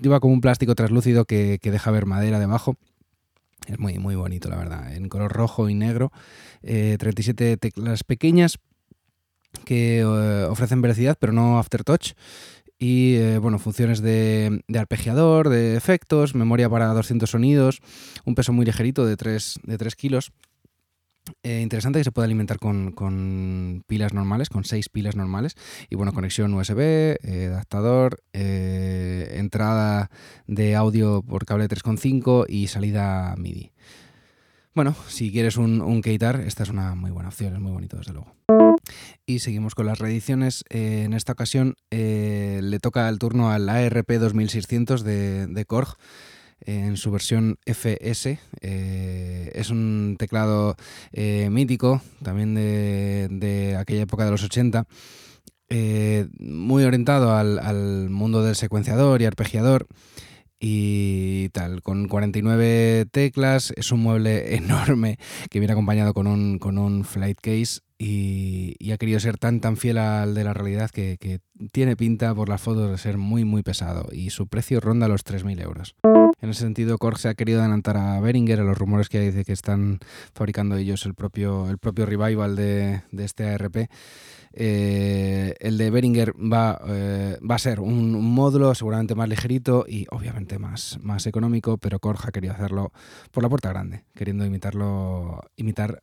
lleva 0.00 0.20
como 0.20 0.34
un 0.34 0.40
plástico 0.40 0.74
translúcido 0.74 1.24
que, 1.24 1.58
deja 1.62 1.90
ver 1.90 2.06
madera 2.06 2.38
debajo. 2.38 2.76
Es 3.66 3.78
muy, 3.78 3.98
muy 3.98 4.14
bonito, 4.14 4.48
la 4.48 4.56
verdad, 4.56 4.94
en 4.94 5.08
color 5.08 5.32
rojo 5.32 5.68
y 5.68 5.74
negro. 5.74 6.12
37 6.62 7.52
eh, 7.52 7.56
teclas 7.56 8.04
pequeñas 8.04 8.58
que 9.64 10.04
ofrecen 10.04 10.82
velocidad, 10.82 11.16
pero 11.18 11.32
no 11.32 11.58
aftertouch 11.58 12.12
y 12.82 13.16
eh, 13.16 13.38
bueno, 13.38 13.58
funciones 13.58 14.00
de, 14.00 14.64
arpegiador, 14.74 15.50
de 15.50 15.76
efectos, 15.76 16.34
memoria 16.34 16.70
para 16.70 16.86
200 16.86 17.30
sonidos, 17.30 17.80
un 18.24 18.34
peso 18.34 18.54
muy 18.54 18.64
ligerito 18.64 19.04
de 19.04 19.18
3, 19.18 19.60
de 19.64 19.78
3 19.78 19.94
kilos. 19.96 20.32
Eh, 21.42 21.60
interesante 21.60 22.00
que 22.00 22.04
se 22.04 22.10
pueda 22.10 22.24
alimentar 22.24 22.58
con, 22.58 23.84
pilas 23.86 24.14
normales, 24.14 24.48
con 24.48 24.64
6 24.64 24.88
pilas 24.88 25.14
normales. 25.14 25.56
Y 25.90 25.96
bueno, 25.96 26.14
conexión 26.14 26.54
USB, 26.54 27.18
eh, 27.22 27.48
adaptador, 27.52 28.22
entrada 28.32 30.10
de 30.46 30.74
audio 30.74 31.22
por 31.22 31.44
cable 31.44 31.68
3.5 31.68 32.46
y 32.48 32.68
salida 32.68 33.34
MIDI. 33.36 33.72
Bueno, 34.74 34.96
si 35.06 35.30
quieres 35.30 35.58
un, 35.58 35.82
un 35.82 36.00
Keitar, 36.00 36.40
esta 36.40 36.62
es 36.62 36.70
una 36.70 36.94
muy 36.94 37.10
buena 37.10 37.28
opción, 37.28 37.52
es 37.52 37.60
muy 37.60 37.72
bonito 37.72 37.98
desde 37.98 38.14
luego. 38.14 38.34
Y 39.26 39.40
seguimos 39.40 39.74
con 39.74 39.86
las 39.86 39.98
reediciones. 39.98 40.64
Eh, 40.70 41.02
en 41.04 41.12
esta 41.12 41.32
ocasión 41.32 41.74
eh, 41.90 42.60
le 42.62 42.78
toca 42.78 43.08
el 43.08 43.18
turno 43.18 43.50
al 43.50 43.68
ARP 43.68 44.10
2600 44.10 45.02
de, 45.02 45.46
de 45.46 45.64
Korg. 45.64 45.96
en 46.60 46.96
su 46.96 47.10
versión 47.10 47.58
FS. 47.64 48.38
Eh, 48.60 49.50
es 49.54 49.70
un 49.70 50.16
teclado 50.18 50.76
eh, 51.12 51.48
mítico, 51.50 52.02
también 52.22 52.54
de, 52.54 53.76
aquella 53.78 54.02
época 54.02 54.24
de 54.24 54.30
los 54.30 54.42
80. 54.42 54.86
muy 56.38 56.84
orientado 56.84 57.34
al, 57.34 57.58
al, 57.58 58.10
mundo 58.10 58.42
del 58.42 58.56
secuenciador 58.56 59.22
y 59.22 59.24
arpegiador 59.24 59.86
y 60.60 61.48
tal, 61.48 61.82
con 61.82 62.06
49 62.06 63.06
teclas, 63.10 63.72
es 63.76 63.90
un 63.92 64.00
mueble 64.00 64.54
enorme 64.56 65.18
que 65.50 65.58
viene 65.58 65.72
acompañado 65.72 66.12
con 66.12 66.26
un, 66.26 66.58
con 66.58 66.76
un 66.76 67.04
flight 67.04 67.40
case 67.40 67.80
y, 67.98 68.92
ha 68.92 68.98
querido 68.98 69.20
ser 69.20 69.38
tan 69.38 69.60
tan 69.60 69.76
fiel 69.76 69.98
al 69.98 70.34
de 70.34 70.44
la 70.44 70.54
realidad 70.54 70.90
que, 70.90 71.40
tiene 71.72 71.96
pinta 71.96 72.34
por 72.34 72.48
las 72.48 72.60
fotos 72.60 72.90
de 72.90 72.98
ser 72.98 73.18
muy 73.18 73.44
muy 73.44 73.62
pesado 73.62 74.08
y 74.12 74.30
su 74.30 74.48
precio 74.48 74.80
ronda 74.80 75.08
los 75.08 75.24
3.000 75.24 75.62
euros. 75.62 75.94
En 76.42 76.50
ese 76.50 76.60
sentido, 76.60 76.98
Korg 76.98 77.18
se 77.18 77.28
ha 77.28 77.34
querido 77.34 77.60
adelantar 77.60 77.96
a 77.96 78.20
Behringer, 78.20 78.60
a 78.60 78.64
los 78.64 78.78
rumores 78.78 79.08
que 79.08 79.20
dice 79.20 79.44
que 79.44 79.52
están 79.52 79.98
fabricando 80.34 80.76
ellos 80.76 81.04
el 81.06 81.14
propio, 81.14 81.68
el 81.68 81.78
propio 81.78 82.06
revival 82.06 82.56
de, 82.56 83.02
de 83.10 83.24
este 83.24 83.48
ARP 83.48 83.88
eh, 84.52 85.54
el 85.60 85.78
de 85.78 85.90
Beringer 85.90 86.32
va, 86.32 86.80
eh, 86.88 87.38
va 87.48 87.54
a 87.54 87.58
ser 87.58 87.80
un, 87.80 88.12
módulo 88.34 88.74
seguramente 88.74 89.14
más 89.14 89.28
ligerito 89.28 89.84
y 89.88 90.06
obviamente 90.10 90.58
más, 90.58 90.98
más 91.02 91.26
económico, 91.26 91.78
pero 91.78 92.00
Korg 92.00 92.20
ha 92.26 92.32
querido 92.32 92.52
hacerlo 92.52 92.92
por 93.30 93.42
la 93.42 93.48
puerta 93.48 93.68
grande, 93.68 94.04
queriendo 94.14 94.44
imitarlo, 94.44 95.40
imitar 95.56 96.00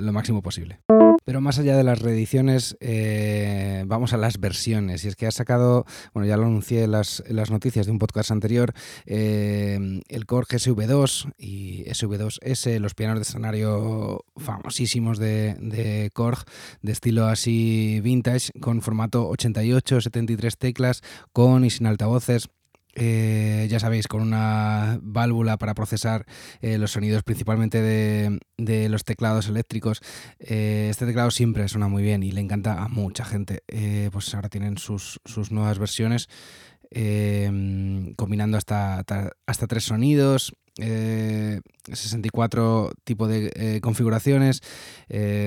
lo 0.00 0.12
máximo 0.12 0.42
posible. 0.42 0.78
Pero 1.26 1.40
más 1.40 1.58
allá 1.58 1.76
de 1.76 1.82
las 1.82 1.98
reediciones, 1.98 2.76
eh, 2.78 3.82
vamos 3.88 4.12
a 4.12 4.16
las 4.16 4.38
versiones. 4.38 5.04
Y 5.04 5.08
es 5.08 5.16
que 5.16 5.26
ha 5.26 5.32
sacado, 5.32 5.84
bueno, 6.14 6.28
ya 6.28 6.36
lo 6.36 6.44
anuncié 6.44 6.84
en 6.84 6.92
las, 6.92 7.20
noticias 7.50 7.86
de 7.86 7.92
un 7.92 7.98
podcast 7.98 8.30
anterior, 8.30 8.72
el 9.06 10.24
Korg 10.26 10.46
SV2 10.46 11.32
y 11.36 11.82
SV2S, 11.86 12.78
los 12.78 12.94
pianos 12.94 13.16
de 13.16 13.22
escenario 13.22 14.24
famosísimos 14.36 15.18
de 15.18 16.10
Korg, 16.14 16.44
de 16.82 16.92
estilo 16.92 17.26
así 17.26 18.00
vintage 18.04 18.52
con 18.60 18.80
formato 18.80 19.28
88, 19.28 20.02
73 20.02 20.56
teclas, 20.56 21.02
con 21.32 21.64
y 21.64 21.70
sin 21.70 21.88
altavoces. 21.88 22.50
Eh, 22.98 23.66
ya 23.68 23.78
sabéis, 23.78 24.08
con 24.08 24.22
una 24.22 24.98
válvula 25.02 25.58
para 25.58 25.74
procesar 25.74 26.24
eh, 26.62 26.78
los 26.78 26.92
sonidos 26.92 27.22
principalmente 27.24 27.82
de, 27.82 28.88
los 28.88 29.04
teclados 29.04 29.48
eléctricos. 29.48 30.00
Eh, 30.40 30.88
este 30.90 31.04
teclado 31.04 31.30
siempre 31.30 31.68
suena 31.68 31.88
muy 31.88 32.02
bien 32.02 32.22
y 32.22 32.32
le 32.32 32.40
encanta 32.40 32.82
a 32.82 32.88
mucha 32.88 33.26
gente. 33.26 33.62
pues 34.10 34.34
ahora 34.34 34.48
tienen 34.48 34.78
sus, 34.78 35.20
nuevas 35.50 35.78
versiones 35.78 36.30
combinando 38.16 38.56
hasta, 38.56 39.04
hasta, 39.46 39.66
tres 39.66 39.84
sonidos. 39.84 40.54
64 40.78 42.92
tipos 43.04 43.28
de 43.28 43.80
configuraciones. 43.82 44.62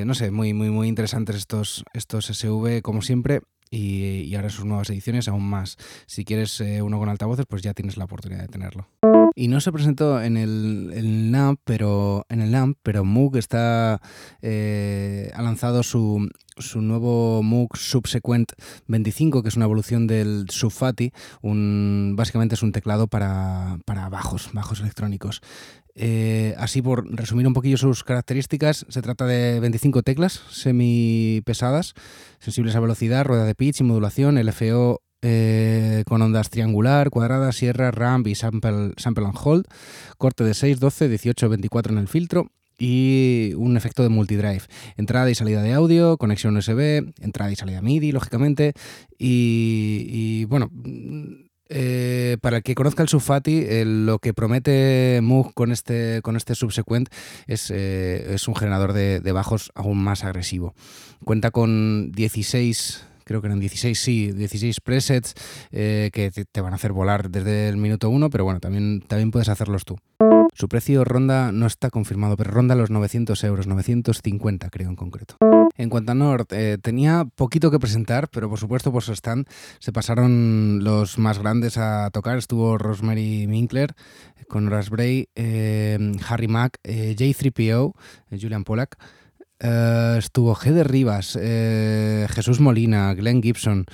no 0.06 0.14
sé, 0.14 0.30
muy, 0.30 0.54
muy, 0.54 0.70
muy 0.70 0.88
interesantes 0.88 1.36
estos, 1.36 1.84
estos 1.94 2.28
SV, 2.28 2.84
como 2.84 3.02
siempre 3.02 3.42
y, 3.72 4.34
ahora 4.36 4.50
sus 4.50 4.66
nuevas 4.66 4.90
ediciones 4.90 5.28
aún 5.28 5.44
más. 5.44 5.78
Si 6.06 6.26
quieres 6.26 6.60
eh, 6.62 6.82
uno 6.82 6.98
con 7.00 7.10
altavoces, 7.10 7.46
pues 7.48 7.62
ya 7.62 7.74
tienes 7.74 7.98
la 7.98 8.06
oportunidad 8.06 8.42
de 8.42 8.48
tenerlo. 8.48 8.88
Y 9.36 9.48
no 9.48 9.62
se 9.62 9.72
presentó 9.72 10.22
en 10.22 10.38
el, 10.38 10.92
el 10.94 11.32
NAMP, 11.32 11.60
pero 11.64 12.26
en 12.30 12.42
el 12.42 12.52
NAMP, 12.52 12.78
pero 12.84 13.06
Moog 13.06 13.38
está 13.38 14.02
eh, 14.42 15.32
ha 15.34 15.42
lanzado 15.42 15.84
su, 15.84 16.28
su 16.58 16.82
nuevo 16.82 17.44
Moog 17.44 17.78
Subsequent 17.78 18.52
25, 18.88 19.44
que 19.44 19.50
es 19.50 19.56
una 19.56 19.66
evolución 19.66 20.08
del 20.08 20.48
Subfati. 20.50 21.14
Un, 21.42 22.16
básicamente 22.18 22.56
es 22.56 22.64
un 22.64 22.72
teclado 22.72 23.08
para, 23.08 23.78
para 23.86 24.10
bajos, 24.10 24.50
bajos 24.54 24.82
electrónicos. 24.82 25.42
Eh, 26.02 26.56
así 26.58 26.82
por 26.82 27.14
resumir 27.14 27.46
un 27.46 27.54
poquillo 27.54 27.76
sus 27.76 28.06
características, 28.06 28.86
se 28.88 29.02
trata 29.02 29.26
de 29.26 29.60
25 29.60 30.02
teclas 30.02 30.42
semi 30.50 31.42
pesadas, 31.46 31.94
sensibles 32.40 32.78
a 32.78 32.80
velocidad, 32.80 33.26
rueda 33.26 33.44
de 33.44 33.54
pitch 33.54 33.82
y 33.82 33.84
modulación, 33.84 34.42
LFO 34.42 35.02
eh, 35.22 36.06
con 36.08 36.22
ondas 36.22 36.50
triangular, 36.50 37.10
cuadrada, 37.10 37.52
sierra, 37.52 37.92
ramp 37.92 38.28
y 38.28 38.36
sample, 38.36 38.94
sample 38.96 39.26
and 39.26 39.38
hold, 39.44 39.66
corte 40.18 40.46
de 40.46 40.54
6, 40.54 40.80
12, 40.80 41.10
18, 41.10 41.50
24 41.50 41.92
en 41.92 42.00
el 42.00 42.08
filtro 42.08 42.48
y 42.78 43.52
un 43.58 43.76
efecto 43.76 44.02
de 44.02 44.08
multidrive. 44.08 44.62
Entrada 44.96 45.30
y 45.30 45.36
salida 45.36 45.62
de 45.62 45.74
audio, 45.74 46.16
conexión 46.16 46.56
USB, 46.56 47.12
entrada 47.20 47.52
y 47.52 47.58
salida 47.58 47.82
MIDI, 47.82 48.14
lógicamente. 48.14 48.72
y 49.18 50.46
bueno, 50.46 50.70
eh, 51.70 52.38
para 52.42 52.58
el 52.58 52.64
que 52.64 52.76
conozca 52.76 53.04
el 53.04 53.10
Subfati, 53.10 53.68
lo 53.86 54.20
que 54.20 54.34
promete 54.34 55.20
Moog 55.22 55.54
con 55.54 55.72
este, 55.72 56.22
con 56.24 56.36
este 56.36 56.56
Subsequent 56.56 57.10
es, 57.46 57.72
eh, 57.72 58.34
es 58.34 58.48
un 58.48 58.56
generador 58.56 58.94
de, 58.94 59.32
bajos 59.32 59.72
aún 59.76 60.04
más 60.04 60.24
agresivo. 60.24 60.74
Cuenta 61.24 61.52
con 61.52 62.12
16 62.12 63.06
creo 63.24 63.42
que 63.42 63.48
eran 63.48 63.60
16, 63.60 64.00
sí, 64.00 64.32
16 64.32 64.82
presets 64.82 65.36
eh, 65.72 66.10
que 66.12 66.32
te, 66.32 66.62
van 66.62 66.74
a 66.74 66.78
hacer 66.78 66.94
volar 66.94 67.30
desde 67.30 67.70
el 67.70 67.78
minuto 67.78 68.10
1, 68.10 68.32
pero 68.32 68.44
bueno, 68.44 68.60
también, 68.60 69.02
también 69.02 69.30
puedes 69.30 69.50
hacerlos 69.50 69.86
tú. 69.86 69.98
Su 70.54 70.68
precio 70.68 71.04
ronda, 71.04 71.52
no 71.52 71.68
está 71.68 71.90
confirmado, 71.90 72.36
pero 72.36 72.52
ronda 72.52 72.76
los 72.76 72.90
900 72.90 73.44
euros, 73.44 73.68
950 73.68 74.70
creo 74.70 74.90
en 74.90 74.96
concreto. 74.96 75.36
En 75.78 75.90
cuanto 75.90 76.12
a 76.12 76.16
Nord, 76.16 76.48
eh, 76.52 76.78
tenía 76.82 77.26
poquito 77.36 77.72
que 77.72 77.80
presentar, 77.80 78.28
pero 78.30 78.50
por 78.50 78.60
supuesto 78.60 78.92
por 78.92 79.04
su 79.04 79.14
stand 79.14 79.48
se 79.80 79.94
pasaron 79.94 80.84
los 80.84 81.18
más 81.18 81.40
grandes 81.40 81.78
a 81.78 82.10
tocar. 82.12 82.38
Estuvo 82.38 82.78
Rosemary 82.78 83.48
Minkler 83.48 83.96
con 84.50 84.70
Raspberry, 84.70 85.30
eh, 85.36 85.98
Harry 86.28 86.48
Mack, 86.50 86.80
eh, 86.84 87.16
J3PO, 87.18 87.94
Julian 88.32 88.66
Pollack. 88.66 88.98
Estuvo 89.60 90.56
Heather 90.56 90.90
Rivas, 90.90 91.34
Jesús 91.34 92.60
Molina, 92.60 93.14
Glenn 93.14 93.42
Gibson, 93.42 93.86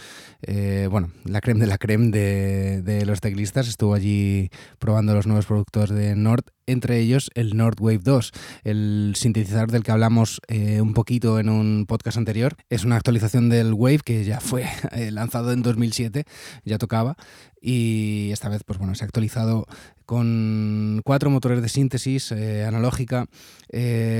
bueno, 0.90 1.12
la 1.24 1.42
creme 1.42 1.62
de 1.62 1.68
la 1.68 1.78
creme 1.78 2.12
de, 2.12 2.82
de, 2.82 3.06
los 3.06 3.20
teclistas. 3.20 3.68
Estuvo 3.68 3.94
allí 3.94 4.50
probando 4.80 5.14
los 5.16 5.28
nuevos 5.28 5.46
productos 5.46 5.90
de 5.90 6.16
Nord 6.16 6.46
entre 6.68 7.00
ellos 7.00 7.30
el 7.36 7.56
Nordwave 7.56 8.00
2, 8.00 8.32
el 8.64 9.14
sintetizador 9.16 9.72
del 9.72 9.84
que 9.84 9.92
hablamos 9.92 10.42
eh, 10.48 10.82
un 10.82 10.94
poquito 10.94 11.40
en 11.40 11.50
un 11.50 11.86
podcast 11.88 12.18
anterior. 12.18 12.56
Es 12.70 12.84
una 12.84 12.96
actualización 12.96 13.50
del 13.50 13.74
Wave 13.74 14.00
que 14.00 14.24
ya 14.24 14.40
fue 14.40 14.66
eh, 14.92 15.12
lanzado 15.12 15.52
en 15.52 15.62
2007, 15.62 16.26
ya 16.64 16.78
tocaba, 16.78 17.16
y 17.62 18.30
esta 18.32 18.50
vez 18.50 18.64
pues 18.64 18.78
bueno, 18.78 18.94
se 18.94 19.04
ha 19.04 19.08
actualizado 19.08 19.66
con 20.06 21.02
cuatro 21.04 21.32
motores 21.32 21.64
de 21.64 21.70
síntesis 21.70 22.32
eh, 22.32 22.64
analógica, 22.64 23.26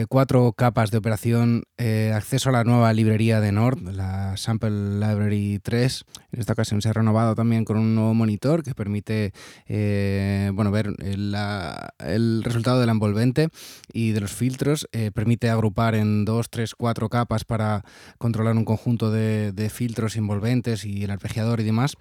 cuatro 0.10 0.52
capas 0.54 0.90
de 0.90 0.98
operación, 0.98 1.64
acceso 1.78 2.50
a 2.50 2.54
la 2.54 2.64
nueva 2.64 2.92
librería 2.92 3.40
de 3.40 3.52
Nord, 3.52 3.84
la 3.94 4.36
Sample 4.36 5.00
Library 5.00 5.60
3. 5.62 6.06
En 6.32 6.40
esta 6.40 6.54
ocasión 6.54 6.82
se 6.82 6.90
ha 6.90 6.94
renovado 6.94 7.36
también 7.36 7.66
con 7.66 7.78
un 7.78 7.94
nuevo 7.94 8.16
monitor 8.16 8.64
que 8.64 8.74
permite 8.74 9.32
bueno, 9.68 10.72
ver 10.72 10.92
el 11.00 12.35
el 12.36 12.44
resultado 12.44 12.80
de 12.80 12.86
la 12.86 12.92
envolvente 12.92 13.50
y 13.92 14.12
de 14.12 14.22
los 14.22 14.32
filtros. 14.32 14.88
Eh, 14.92 15.12
permite 15.14 15.50
agrupar 15.50 15.96
en 15.96 16.26
dos, 16.26 16.50
tres, 16.50 16.76
cuatro 16.76 17.10
capas 17.10 17.46
para 17.46 17.84
controlar 18.18 18.56
un 18.56 18.66
conjunto 18.66 19.12
de, 19.12 19.70
filtros 19.74 20.16
envolventes 20.16 20.86
y 20.86 21.04
el 21.04 21.12
arpegiador 21.12 21.60
y 21.60 21.64
demás. 21.64 21.96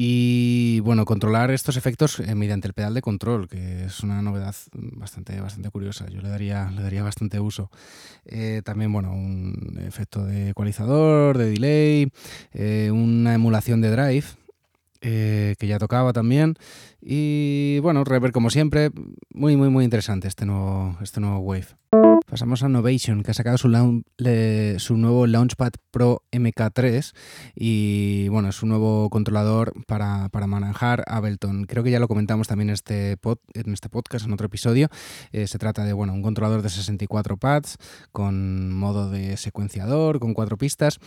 Y 0.00 0.78
bueno, 0.80 1.04
controlar 1.04 1.50
estos 1.50 1.76
efectos 1.76 2.20
eh, 2.20 2.34
mediante 2.36 2.68
el 2.68 2.74
pedal 2.74 2.94
de 2.94 3.02
control, 3.02 3.48
que 3.48 3.84
es 3.86 4.00
una 4.00 4.22
novedad 4.22 4.54
bastante, 4.72 5.40
bastante 5.40 5.70
curiosa. 5.70 6.06
Yo 6.08 6.20
le 6.20 6.28
daría, 6.28 6.70
le 6.70 6.82
daría 6.82 7.02
bastante 7.02 7.40
uso. 7.40 7.70
Eh, 8.24 8.62
también, 8.64 8.92
bueno, 8.92 9.12
un 9.12 9.80
efecto 9.84 10.24
de 10.24 10.50
ecualizador, 10.50 11.36
de 11.36 11.50
delay, 11.50 12.12
una 12.90 13.34
emulación 13.34 13.80
de 13.80 13.90
drive 13.90 14.26
eh, 15.00 15.54
que 15.58 15.66
ya 15.66 15.78
tocaba 15.78 16.12
también. 16.12 16.56
Y 17.00 17.78
bueno, 17.80 18.04
Rever 18.04 18.32
como 18.32 18.50
siempre, 18.50 18.90
muy, 19.32 19.56
muy, 19.56 19.68
muy 19.68 19.84
interesante 19.84 20.28
este 20.28 20.46
nuevo, 20.46 20.96
este 21.00 21.20
nuevo 21.20 21.38
Wave. 21.38 22.07
Pasamos 22.28 22.62
a 22.62 22.68
Novation, 22.68 23.22
que 23.22 23.30
ha 23.30 23.34
sacado 23.34 23.56
su, 23.56 23.68
nuevo 23.68 25.26
Launchpad 25.26 25.72
Pro 25.90 26.22
MK3 26.30 27.14
y 27.54 28.28
bueno, 28.28 28.50
es 28.50 28.62
un 28.62 28.68
nuevo 28.68 29.08
controlador 29.08 29.72
para, 29.86 30.28
manejar 30.46 31.04
Ableton. 31.06 31.64
Creo 31.64 31.82
que 31.82 31.90
ya 31.90 32.00
lo 32.00 32.06
comentamos 32.06 32.46
también 32.46 32.68
en 32.68 32.74
este, 32.74 33.12
en 33.54 33.72
este 33.72 33.88
podcast, 33.88 34.26
en 34.26 34.34
otro 34.34 34.46
episodio. 34.46 34.88
Eh, 35.32 35.46
se 35.46 35.58
trata 35.58 35.84
de 35.84 35.94
bueno, 35.94 36.12
un 36.12 36.20
controlador 36.20 36.60
de 36.60 36.68
64 36.68 37.38
pads 37.38 37.78
con 38.12 38.74
modo 38.74 39.10
de 39.10 39.38
secuenciador, 39.38 40.20
con 40.20 40.34
cuatro 40.34 40.58
pistas 40.58 41.00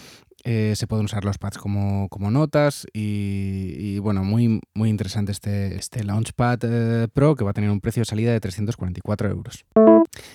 eh, 0.44 0.74
se 0.76 0.88
pueden 0.88 1.06
usar 1.06 1.24
los 1.24 1.38
pads 1.38 1.58
como, 1.60 2.10
notas 2.32 2.88
y, 2.94 4.00
bueno, 4.00 4.24
muy, 4.24 4.60
muy 4.74 4.90
interesante 4.90 5.32
este, 5.32 5.76
este 5.76 6.04
Launchpad 6.04 6.60
eh, 6.64 7.08
Pro 7.14 7.36
que 7.36 7.44
va 7.44 7.52
a 7.52 7.54
tener 7.54 7.70
un 7.70 7.82
precio 7.82 8.02
de 8.02 8.06
salida 8.06 8.32
de 8.32 8.40
344 8.40 9.30
euros. 9.30 9.66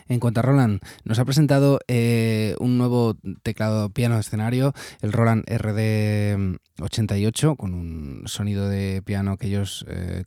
En 0.08 0.20
cuanto 0.20 0.40
a 0.40 0.42
Roland, 0.42 0.80
nos 1.04 1.18
ha 1.18 1.26
presentado 1.26 1.80
eh, 1.86 2.56
un 2.60 2.78
nuevo 2.78 3.18
teclado 3.42 3.90
piano 3.90 4.14
de 4.14 4.22
escenario, 4.22 4.72
el 5.02 5.12
Roland 5.12 5.44
RD88, 5.46 7.56
con 7.56 7.74
un 7.74 8.22
sonido 8.26 8.70
de 8.70 9.02
piano 9.02 9.36
que 9.36 9.48
ellos 9.48 9.84
eh, 9.88 10.24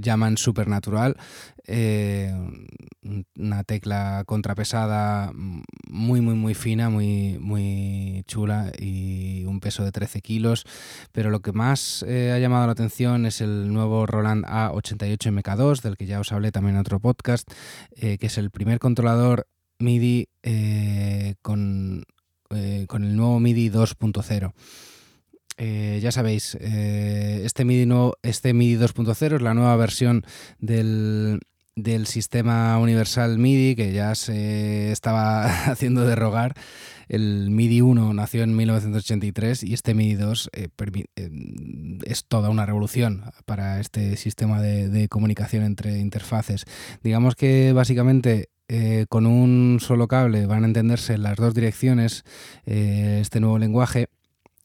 llaman 0.00 0.36
supernatural, 0.36 1.16
eh, 1.66 2.32
una 3.36 3.64
tecla 3.64 4.22
contrapesada 4.26 5.32
muy, 5.94 6.20
muy, 6.20 6.34
muy 6.34 6.54
fina, 6.54 6.90
muy, 6.90 7.38
muy 7.40 8.24
chula 8.26 8.72
y 8.78 9.44
un 9.46 9.60
peso 9.60 9.84
de 9.84 9.92
13 9.92 10.20
kilos. 10.20 10.64
Pero 11.12 11.30
lo 11.30 11.40
que 11.40 11.52
más 11.52 12.02
ha 12.02 12.38
llamado 12.38 12.66
la 12.66 12.72
atención 12.72 13.26
es 13.26 13.40
el 13.40 13.72
nuevo 13.72 14.04
Roland 14.06 14.44
A88 14.44 15.32
MK2, 15.32 15.82
del 15.82 15.96
que 15.96 16.06
ya 16.06 16.20
os 16.20 16.32
hablé 16.32 16.52
también 16.52 16.74
en 16.74 16.80
otro 16.80 17.00
podcast, 17.00 17.48
que 17.96 18.18
es 18.20 18.38
el 18.38 18.50
primer 18.50 18.78
controlador 18.78 19.46
MIDI 19.78 20.28
eh, 20.42 21.34
con, 21.42 22.04
eh, 22.50 22.86
con, 22.88 23.04
el 23.04 23.16
nuevo 23.16 23.40
MIDI 23.40 23.70
2.0. 23.70 24.52
Eh, 25.56 26.00
ya 26.02 26.10
sabéis, 26.10 26.56
este 26.56 27.64
MIDI, 27.64 27.88
este 28.22 28.54
MIDI 28.54 28.76
2.0 28.76 29.36
es 29.36 29.42
la 29.42 29.54
nueva 29.54 29.76
versión 29.76 30.24
del, 30.58 31.40
del 31.76 32.06
sistema 32.06 32.78
universal 32.78 33.38
MIDI 33.38 33.74
que 33.74 33.92
ya 33.92 34.14
se 34.14 34.92
estaba 34.92 35.46
haciendo 35.70 36.04
derrogar. 36.04 36.54
El 37.08 37.50
MIDI 37.50 37.82
1 37.82 38.14
nació 38.14 38.42
en 38.42 38.56
1983 38.56 39.62
y 39.64 39.74
este 39.74 39.94
MIDI 39.94 40.14
2 40.14 40.50
es 42.04 42.24
toda 42.24 42.48
una 42.48 42.64
revolución 42.64 43.24
para 43.44 43.80
este 43.80 44.16
sistema 44.16 44.62
de, 44.62 44.88
de 44.88 45.08
comunicación 45.08 45.64
entre 45.64 45.98
interfaces. 45.98 46.64
Digamos 47.02 47.34
que 47.34 47.72
básicamente 47.74 48.48
eh, 48.68 49.04
con 49.10 49.26
un 49.26 49.78
solo 49.80 50.08
cable 50.08 50.46
van 50.46 50.64
a 50.64 50.66
entenderse 50.66 51.18
las 51.18 51.36
dos 51.36 51.52
direcciones 51.52 52.24
eh, 52.64 53.18
este 53.20 53.38
nuevo 53.38 53.58
lenguaje 53.58 54.08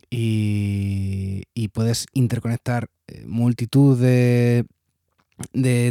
y, 0.09 1.43
puedes 1.73 2.07
interconectar 2.13 2.89
eh, 3.07 3.25
multitud 3.27 3.99
de, 3.99 4.65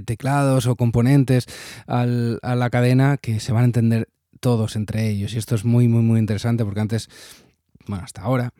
teclados 0.05 0.67
o 0.67 0.77
componentes 0.77 1.47
a 1.87 2.07
la 2.07 2.71
cadena 2.71 3.17
que 3.17 3.41
se 3.41 3.53
van 3.53 3.63
a 3.63 3.67
entender 3.67 4.09
todos 4.41 4.77
entre 4.77 5.09
ellos. 5.09 5.35
Y 5.35 5.39
esto 5.39 5.55
es 5.55 5.65
muy, 5.65 5.89
muy, 5.89 6.03
muy 6.03 6.21
interesante 6.21 6.65
porque 6.65 6.81
antes, 6.81 7.09
bueno, 7.87 8.05
hasta 8.05 8.23
ahora, 8.23 8.53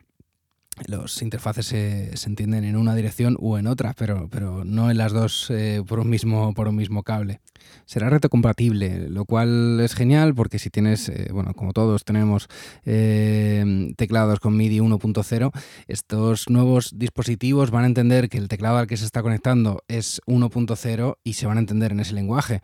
los 0.87 1.21
interfaces 1.21 1.67
se, 1.67 2.11
entienden 2.25 2.63
en 2.63 2.75
una 2.75 2.95
dirección 2.95 3.37
o 3.39 3.57
en 3.57 3.67
otra, 3.67 3.93
pero, 3.97 4.27
pero 4.29 4.63
no 4.63 4.91
en 4.91 4.97
las 4.97 5.11
dos 5.11 5.51
por, 5.87 5.99
un 5.99 6.09
mismo, 6.09 6.53
por 6.53 6.67
un 6.67 6.75
mismo 6.75 7.03
cable 7.03 7.41
será 7.85 8.09
retrocompatible, 8.09 9.09
lo 9.09 9.25
cual 9.25 9.79
es 9.79 9.93
genial 9.95 10.35
porque 10.35 10.59
si 10.59 10.69
tienes, 10.69 11.09
eh, 11.09 11.29
bueno, 11.31 11.53
como 11.53 11.73
todos 11.73 12.03
tenemos 12.03 12.47
eh, 12.85 13.93
teclados 13.97 14.39
con 14.39 14.55
MIDI 14.55 14.79
1.0, 14.79 15.51
estos 15.87 16.49
nuevos 16.49 16.97
dispositivos 16.97 17.71
van 17.71 17.83
a 17.83 17.87
entender 17.87 18.29
que 18.29 18.37
el 18.37 18.47
teclado 18.47 18.77
al 18.77 18.87
que 18.87 18.97
se 18.97 19.05
está 19.05 19.21
conectando 19.21 19.83
es 19.87 20.21
1.0 20.27 21.17
y 21.23 21.33
se 21.33 21.47
van 21.47 21.57
a 21.57 21.61
entender 21.61 21.91
en 21.91 21.99
ese 21.99 22.13
lenguaje, 22.13 22.61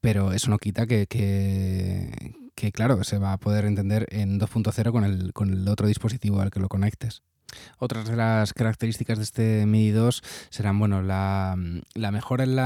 pero 0.00 0.32
eso 0.32 0.50
no 0.50 0.58
quita 0.58 0.86
que, 0.86 1.06
que, 1.06 2.72
claro, 2.72 3.02
se 3.04 3.18
va 3.18 3.32
a 3.32 3.38
poder 3.38 3.64
entender 3.64 4.06
en 4.10 4.38
2.0 4.38 4.92
con 4.92 5.04
el, 5.04 5.32
con 5.32 5.50
el 5.50 5.68
otro 5.68 5.86
dispositivo 5.86 6.40
al 6.40 6.50
que 6.50 6.60
lo 6.60 6.68
conectes. 6.68 7.22
Otras 7.78 8.08
de 8.08 8.16
las 8.16 8.52
características 8.52 9.18
de 9.18 9.24
este 9.24 9.66
MIDI 9.66 9.90
2 9.90 10.22
serán 10.50 10.78
bueno, 10.78 11.02
la, 11.02 11.56
mejora 11.94 12.44
en, 12.44 12.56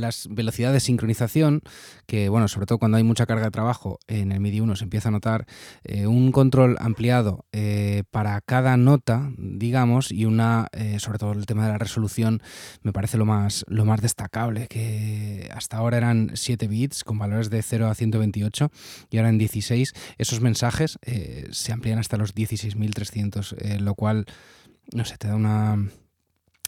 las 0.00 0.28
velocidades 0.30 0.74
de 0.74 0.80
sincronización, 0.80 1.62
que 2.06 2.28
bueno, 2.28 2.48
sobre 2.48 2.66
todo 2.66 2.78
cuando 2.78 2.96
hay 2.96 3.04
mucha 3.04 3.26
carga 3.26 3.44
de 3.44 3.50
trabajo 3.50 3.98
en 4.06 4.32
el 4.32 4.40
MIDI 4.40 4.60
1 4.60 4.76
se 4.76 4.84
empieza 4.84 5.08
a 5.08 5.12
notar 5.12 5.46
eh, 5.84 6.06
un 6.06 6.32
control 6.32 6.76
ampliado 6.80 7.44
eh, 7.52 8.04
para 8.10 8.40
cada 8.40 8.76
nota, 8.76 9.30
digamos, 9.36 10.10
y 10.10 10.24
una, 10.24 10.68
eh, 10.72 10.98
sobre 11.00 11.18
todo 11.18 11.32
el 11.32 11.46
tema 11.46 11.66
de 11.66 11.72
la 11.72 11.78
resolución, 11.78 12.42
me 12.82 12.92
parece 12.92 13.18
lo 13.18 13.26
más, 13.26 13.64
lo 13.68 13.84
más 13.84 14.00
destacable, 14.00 14.68
que 14.68 15.50
hasta 15.54 15.76
ahora 15.76 15.98
eran 15.98 16.32
7 16.34 16.66
bits 16.68 17.04
con 17.04 17.18
valores 17.18 17.50
de 17.50 17.62
0 17.62 17.88
a 17.88 17.94
128 17.94 18.70
y 19.10 19.18
ahora 19.18 19.28
en 19.28 19.38
16 19.38 19.92
esos 20.18 20.40
mensajes 20.40 20.98
se 21.50 21.72
amplían 21.72 21.98
hasta 21.98 22.16
los 22.16 22.34
16.300, 22.34 23.80
lo 23.80 23.94
cual 23.94 24.15
no 24.92 25.04
sé, 25.04 25.18
te 25.18 25.28
da 25.28 25.36
una, 25.36 25.76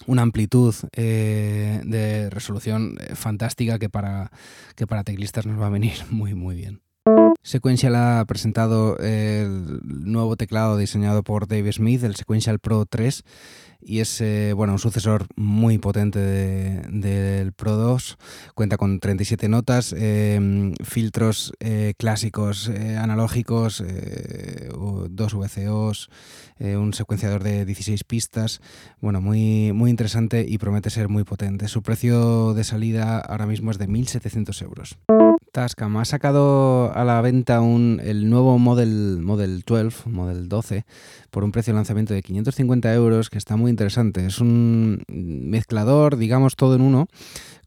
una 0.06 0.22
amplitud 0.22 0.74
eh, 0.92 1.80
de 1.84 2.30
resolución 2.30 2.96
eh, 3.00 3.14
fantástica 3.14 3.78
que 3.78 3.88
para, 3.88 4.30
que 4.76 4.86
para 4.86 5.04
teclistas 5.04 5.46
nos 5.46 5.60
va 5.60 5.66
a 5.66 5.70
venir 5.70 5.94
muy, 6.10 6.34
muy 6.34 6.56
bien. 6.56 6.82
Sequential 7.42 7.94
ha 7.96 8.24
presentado 8.26 8.98
el 8.98 9.80
nuevo 9.84 10.36
teclado 10.36 10.76
diseñado 10.76 11.22
por 11.22 11.46
Dave 11.48 11.72
Smith, 11.72 12.02
el 12.02 12.16
Sequential 12.16 12.58
Pro 12.58 12.84
3, 12.84 13.24
y 13.80 14.00
es 14.00 14.20
eh, 14.20 14.52
bueno, 14.54 14.72
un 14.72 14.78
sucesor 14.78 15.26
muy 15.36 15.78
potente 15.78 16.18
del 16.18 17.52
Pro 17.52 17.76
2. 17.76 18.18
Cuenta 18.54 18.76
con 18.76 18.98
37 18.98 19.48
notas, 19.48 19.94
em, 19.96 20.74
filtros 20.84 21.52
eh, 21.60 21.94
clásicos 21.96 22.68
eh, 22.68 22.96
analógicos, 22.96 23.82
dos 25.10 25.34
VCOs, 25.34 26.10
un 26.60 26.92
secuenciador 26.92 27.42
de 27.42 27.64
16 27.64 28.04
pistas. 28.04 28.60
Bueno, 29.00 29.20
muy, 29.20 29.72
muy 29.72 29.90
interesante 29.90 30.44
y 30.46 30.58
promete 30.58 30.90
ser 30.90 31.08
muy 31.08 31.24
potente. 31.24 31.68
Su 31.68 31.82
precio 31.82 32.54
de 32.54 32.64
salida 32.64 33.20
ahora 33.20 33.46
mismo 33.46 33.70
es 33.70 33.78
de 33.78 33.88
1.700 33.88 34.62
euros. 34.62 34.98
Tascam 35.52 35.96
ha 35.96 36.04
sacado 36.04 36.92
a 36.94 37.04
la 37.04 37.20
venta 37.20 37.60
un, 37.60 38.00
el 38.04 38.28
nuevo 38.28 38.58
Model, 38.58 39.18
Model 39.20 39.62
12, 39.66 40.08
Model 40.08 40.48
12, 40.48 40.84
por 41.30 41.44
un 41.44 41.52
precio 41.52 41.72
de 41.72 41.76
lanzamiento 41.76 42.14
de 42.14 42.22
550 42.22 42.92
euros, 42.94 43.30
que 43.30 43.38
está 43.38 43.56
muy 43.56 43.70
interesante. 43.70 44.26
Es 44.26 44.40
un 44.40 45.02
mezclador, 45.08 46.16
digamos, 46.16 46.56
todo 46.56 46.74
en 46.74 46.82
uno, 46.82 47.08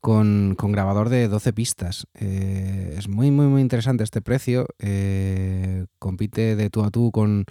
con, 0.02 0.56
grabador 0.58 1.10
de 1.10 1.28
12 1.28 1.54
pistas. 1.54 2.08
Eh, 2.16 2.96
es 2.98 3.08
muy, 3.08 3.32
muy, 3.32 3.48
muy 3.48 3.62
interesante 3.62 4.04
este 4.04 4.22
precio. 4.22 4.68
Eh, 4.80 5.86
compite 6.00 6.56
de 6.56 6.70
tú 6.70 6.84
a 6.84 6.92
tú 6.92 7.12
con, 7.12 7.46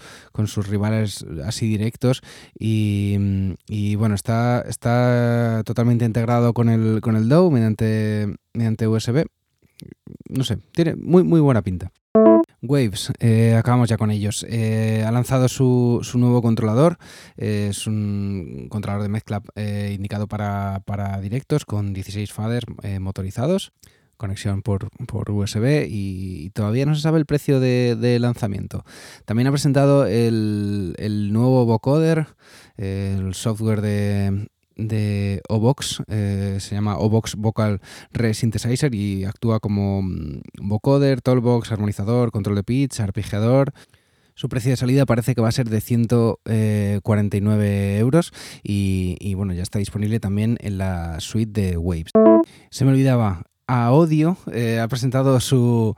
sus 0.47 0.67
rivales 0.67 1.25
así 1.45 1.69
directos 1.69 2.23
y, 2.59 3.95
bueno, 3.97 4.15
está, 4.15 4.63
está 4.63 5.63
totalmente 5.65 6.05
integrado 6.05 6.53
con 6.53 6.69
el, 6.69 7.01
con 7.01 7.17
el 7.17 7.29
DAW 7.29 7.51
mediante, 7.51 8.35
mediante 8.55 8.89
USB 8.89 9.27
no 10.31 10.45
sé, 10.45 10.59
tiene 10.73 10.95
muy, 10.97 11.23
muy 11.23 11.41
buena 11.41 11.63
pinta. 11.63 11.93
Waves, 12.63 13.13
eh, 13.21 13.55
acabamos 13.57 13.89
ya 13.89 13.97
con 13.97 14.11
ellos. 14.11 14.45
Eh, 14.49 15.03
ha 15.07 15.11
lanzado 15.11 15.49
su, 15.49 16.03
nuevo 16.15 16.43
controlador. 16.43 16.99
Eh, 17.37 17.69
es 17.71 17.87
un 17.87 18.67
controlador 18.69 19.03
de 19.03 19.09
mezcla 19.09 19.43
indicado 19.57 20.27
para, 20.29 21.21
directos 21.21 21.65
con 21.65 21.93
16 21.93 22.33
faders 22.33 22.67
motorizados. 23.01 23.73
Conexión 24.17 24.61
por, 24.61 24.91
USB 25.31 25.87
y, 25.89 26.51
todavía 26.51 26.85
no 26.85 26.95
se 26.95 27.01
sabe 27.01 27.19
el 27.19 27.25
precio 27.25 27.61
de, 27.61 28.19
lanzamiento. 28.21 28.85
También 29.25 29.47
ha 29.47 29.53
presentado 29.53 30.05
el, 30.05 30.95
el 30.99 31.33
nuevo 31.33 31.65
vocoder, 31.65 32.27
el 32.77 33.33
software 33.33 33.81
de, 33.81 34.49
de 34.89 35.43
Obox, 35.49 36.03
eh, 36.09 36.57
se 36.61 36.75
llama 36.75 36.99
Obox 36.99 37.37
Vocal 37.37 37.81
Resynthesizer 38.13 38.95
y 38.95 39.25
actúa 39.25 39.61
como 39.61 40.03
mm, 40.03 40.41
vocoder, 40.61 41.21
tollbox, 41.21 41.71
armonizador, 41.73 42.33
control 42.33 42.57
de 42.57 42.65
pitch, 42.65 43.01
arpegiador. 43.01 43.73
Su 44.35 44.49
precio 44.49 44.71
de 44.71 44.77
salida 44.77 45.05
parece 45.05 45.35
que 45.35 45.43
va 45.43 45.49
a 45.49 45.53
ser 45.53 45.69
de 45.69 45.81
149 45.83 47.67
eh, 47.67 47.99
euros 47.99 48.33
y, 48.63 49.17
y, 49.21 49.35
bueno, 49.35 49.53
ya 49.53 49.63
está 49.63 49.79
disponible 49.79 50.19
también 50.19 50.57
en 50.61 50.79
la 50.79 51.21
suite 51.21 51.61
de 51.61 51.77
Waves. 51.77 52.13
Se 52.71 52.85
me 52.87 52.93
olvidaba, 52.93 53.43
Audio 53.71 54.37
eh, 54.53 54.81
ha 54.81 54.89
presentado 54.89 55.39
su, 55.39 55.95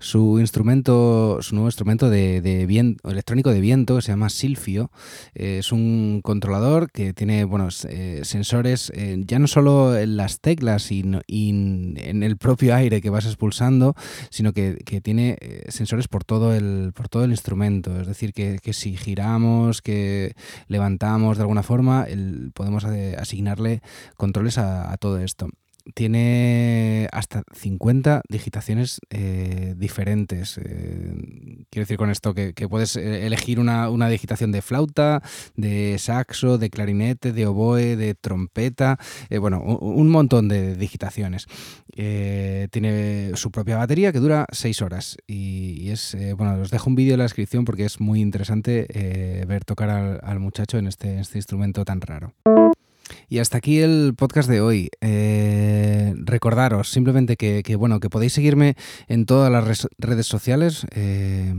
su, 0.00 0.40
instrumento, 0.40 1.38
su 1.40 1.54
nuevo 1.54 1.68
instrumento 1.68 2.10
de, 2.10 2.66
viento, 2.66 3.08
electrónico 3.08 3.50
de 3.50 3.60
viento 3.60 3.94
que 3.94 4.02
se 4.02 4.10
llama 4.10 4.28
Silfio. 4.28 4.90
Eh, 5.34 5.58
es 5.58 5.70
un 5.70 6.20
controlador 6.24 6.90
que 6.90 7.12
tiene 7.12 7.44
buenos 7.44 7.84
eh, 7.84 8.22
sensores 8.24 8.92
ya 9.18 9.38
no 9.38 9.46
solo 9.46 9.96
en 9.96 10.16
las 10.16 10.40
teclas 10.40 10.90
y, 10.90 11.00
en 11.00 12.22
el 12.24 12.36
propio 12.36 12.74
aire 12.74 13.00
que 13.00 13.10
vas 13.10 13.26
expulsando, 13.26 13.94
sino 14.30 14.52
que, 14.52 14.82
tiene 15.02 15.38
sensores 15.68 16.08
por 16.08 16.24
todo 16.24 16.54
el 16.54 16.92
por 16.94 17.08
todo 17.08 17.24
el 17.24 17.30
instrumento. 17.30 18.00
Es 18.00 18.06
decir, 18.06 18.32
que, 18.32 18.72
si 18.72 18.96
giramos, 18.96 19.80
que 19.80 20.34
levantamos 20.66 21.36
de 21.36 21.42
alguna 21.42 21.62
forma, 21.62 22.06
podemos 22.54 22.84
asignarle 22.84 23.80
controles 24.16 24.58
a 24.58 24.96
todo 24.98 25.18
esto. 25.18 25.48
Tiene 25.94 27.08
hasta 27.12 27.42
50 27.52 28.22
digitaciones 28.28 29.00
eh, 29.10 29.74
diferentes. 29.76 30.58
Eh, 30.58 31.14
quiero 31.70 31.84
decir 31.84 31.96
con 31.96 32.10
esto 32.10 32.34
que, 32.34 32.52
puedes 32.68 32.96
eh, 32.96 33.26
elegir 33.26 33.58
una, 33.60 34.08
digitación 34.08 34.52
de 34.52 34.62
flauta, 34.62 35.22
de 35.56 35.96
saxo, 35.98 36.58
de 36.58 36.70
clarinete, 36.70 37.32
de 37.32 37.46
oboe, 37.46 37.96
de 37.96 38.14
trompeta, 38.14 38.98
bueno, 39.40 39.60
un, 39.62 40.08
montón 40.10 40.48
de 40.48 40.76
digitaciones. 40.76 41.46
tiene 41.94 43.32
su 43.34 43.50
propia 43.50 43.76
batería 43.76 44.12
que 44.12 44.18
dura 44.18 44.46
6 44.50 44.82
horas 44.82 45.16
y, 45.26 45.90
es, 45.90 46.16
bueno, 46.36 46.60
os 46.60 46.70
dejo 46.70 46.90
un 46.90 46.96
vídeo 46.96 47.14
en 47.14 47.18
la 47.18 47.24
descripción 47.24 47.64
porque 47.64 47.84
es 47.84 48.00
muy 48.00 48.20
interesante 48.20 48.86
ver 49.46 49.64
tocar 49.64 50.20
al, 50.22 50.40
muchacho 50.40 50.78
en 50.78 50.86
este, 50.86 51.20
este 51.20 51.38
instrumento 51.38 51.84
tan 51.84 52.00
raro. 52.00 52.34
Y 53.32 53.38
hasta 53.38 53.56
aquí 53.56 53.78
el 53.78 54.12
podcast 54.14 54.46
de 54.46 54.60
hoy. 54.60 54.90
Eh, 55.00 56.12
recordaros 56.16 56.90
simplemente 56.90 57.38
que, 57.38 57.76
bueno, 57.76 57.98
que 57.98 58.10
podéis 58.10 58.34
seguirme 58.34 58.74
en 59.08 59.24
todas 59.24 59.50
las 59.50 59.88
redes 59.96 60.26
sociales, 60.26 60.86
eh, 60.90 61.50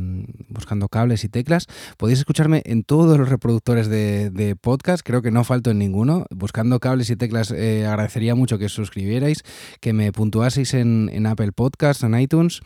buscando 0.49 0.87
cables 0.87 1.23
y 1.23 1.29
teclas. 1.29 1.65
Podéis 1.97 2.19
escucharme 2.19 2.61
en 2.65 2.83
todos 2.83 3.17
los 3.17 3.27
reproductores 3.27 3.87
de, 3.87 4.55
podcast, 4.61 5.01
creo 5.03 5.23
que 5.23 5.31
no 5.31 5.43
falto 5.43 5.71
en 5.71 5.79
ninguno. 5.79 6.27
Buscando 6.29 6.79
cables 6.79 7.09
y 7.09 7.15
teclas, 7.15 7.49
eh, 7.49 7.87
agradecería 7.87 8.35
mucho 8.35 8.59
que 8.59 8.65
os 8.65 8.73
suscribierais, 8.73 9.41
que 9.79 9.93
me 9.93 10.11
puntuaseis 10.11 10.75
en, 10.75 11.09
en 11.11 11.25
Apple 11.25 11.53
Podcasts, 11.53 12.03
en 12.03 12.19
iTunes. 12.19 12.61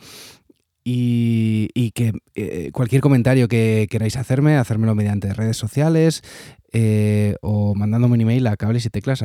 Y, 0.90 1.90
que 1.92 2.12
cualquier 2.72 3.02
comentario 3.02 3.48
que 3.48 3.88
queráis 3.90 4.16
hacerme, 4.16 4.56
hacérmelo 4.56 4.94
mediante 4.94 5.32
redes 5.34 5.56
sociales, 5.56 6.22
eh, 6.72 7.36
o 7.40 7.74
mandándome 7.74 8.14
un 8.14 8.20
email 8.20 8.46
a 8.46 8.56
cables 8.56 8.84
y 8.84 8.90
teclas. 8.90 9.24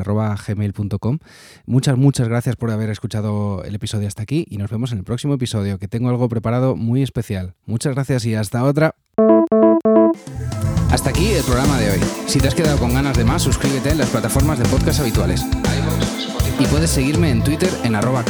Muchas, 1.65 1.97
muchas 1.97 2.27
gracias 2.27 2.55
por 2.55 2.71
haber 2.71 2.89
escuchado 2.89 3.63
el 3.63 3.75
episodio 3.75 4.07
hasta 4.07 4.23
aquí 4.23 4.45
y 4.49 4.57
nos 4.57 4.71
vemos 4.71 4.91
en 4.91 4.99
el 4.99 5.03
próximo 5.03 5.33
episodio, 5.33 5.77
que 5.77 5.87
tengo 5.87 6.09
algo 6.09 6.29
preparado 6.29 6.75
muy 6.75 7.01
especial. 7.01 7.53
Muchas 7.65 7.95
gracias 7.95 8.25
y 8.25 8.35
hasta 8.35 8.63
otra. 8.63 8.95
Hasta 10.89 11.09
aquí 11.09 11.27
el 11.27 11.43
programa 11.43 11.79
de 11.79 11.91
hoy. 11.91 11.99
Si 12.27 12.39
te 12.39 12.47
has 12.47 12.55
quedado 12.55 12.77
con 12.77 12.93
ganas 12.93 13.17
de 13.17 13.25
más, 13.25 13.41
suscríbete 13.41 13.89
en 13.89 13.97
las 13.97 14.09
plataformas 14.09 14.59
de 14.59 14.65
podcast 14.65 14.99
habituales. 15.01 15.43
Y 16.59 16.65
puedes 16.67 16.91
seguirme 16.91 17.29
en 17.29 17.43
Twitter 17.43 17.69
en 17.83 17.95
arroba. 17.95 18.23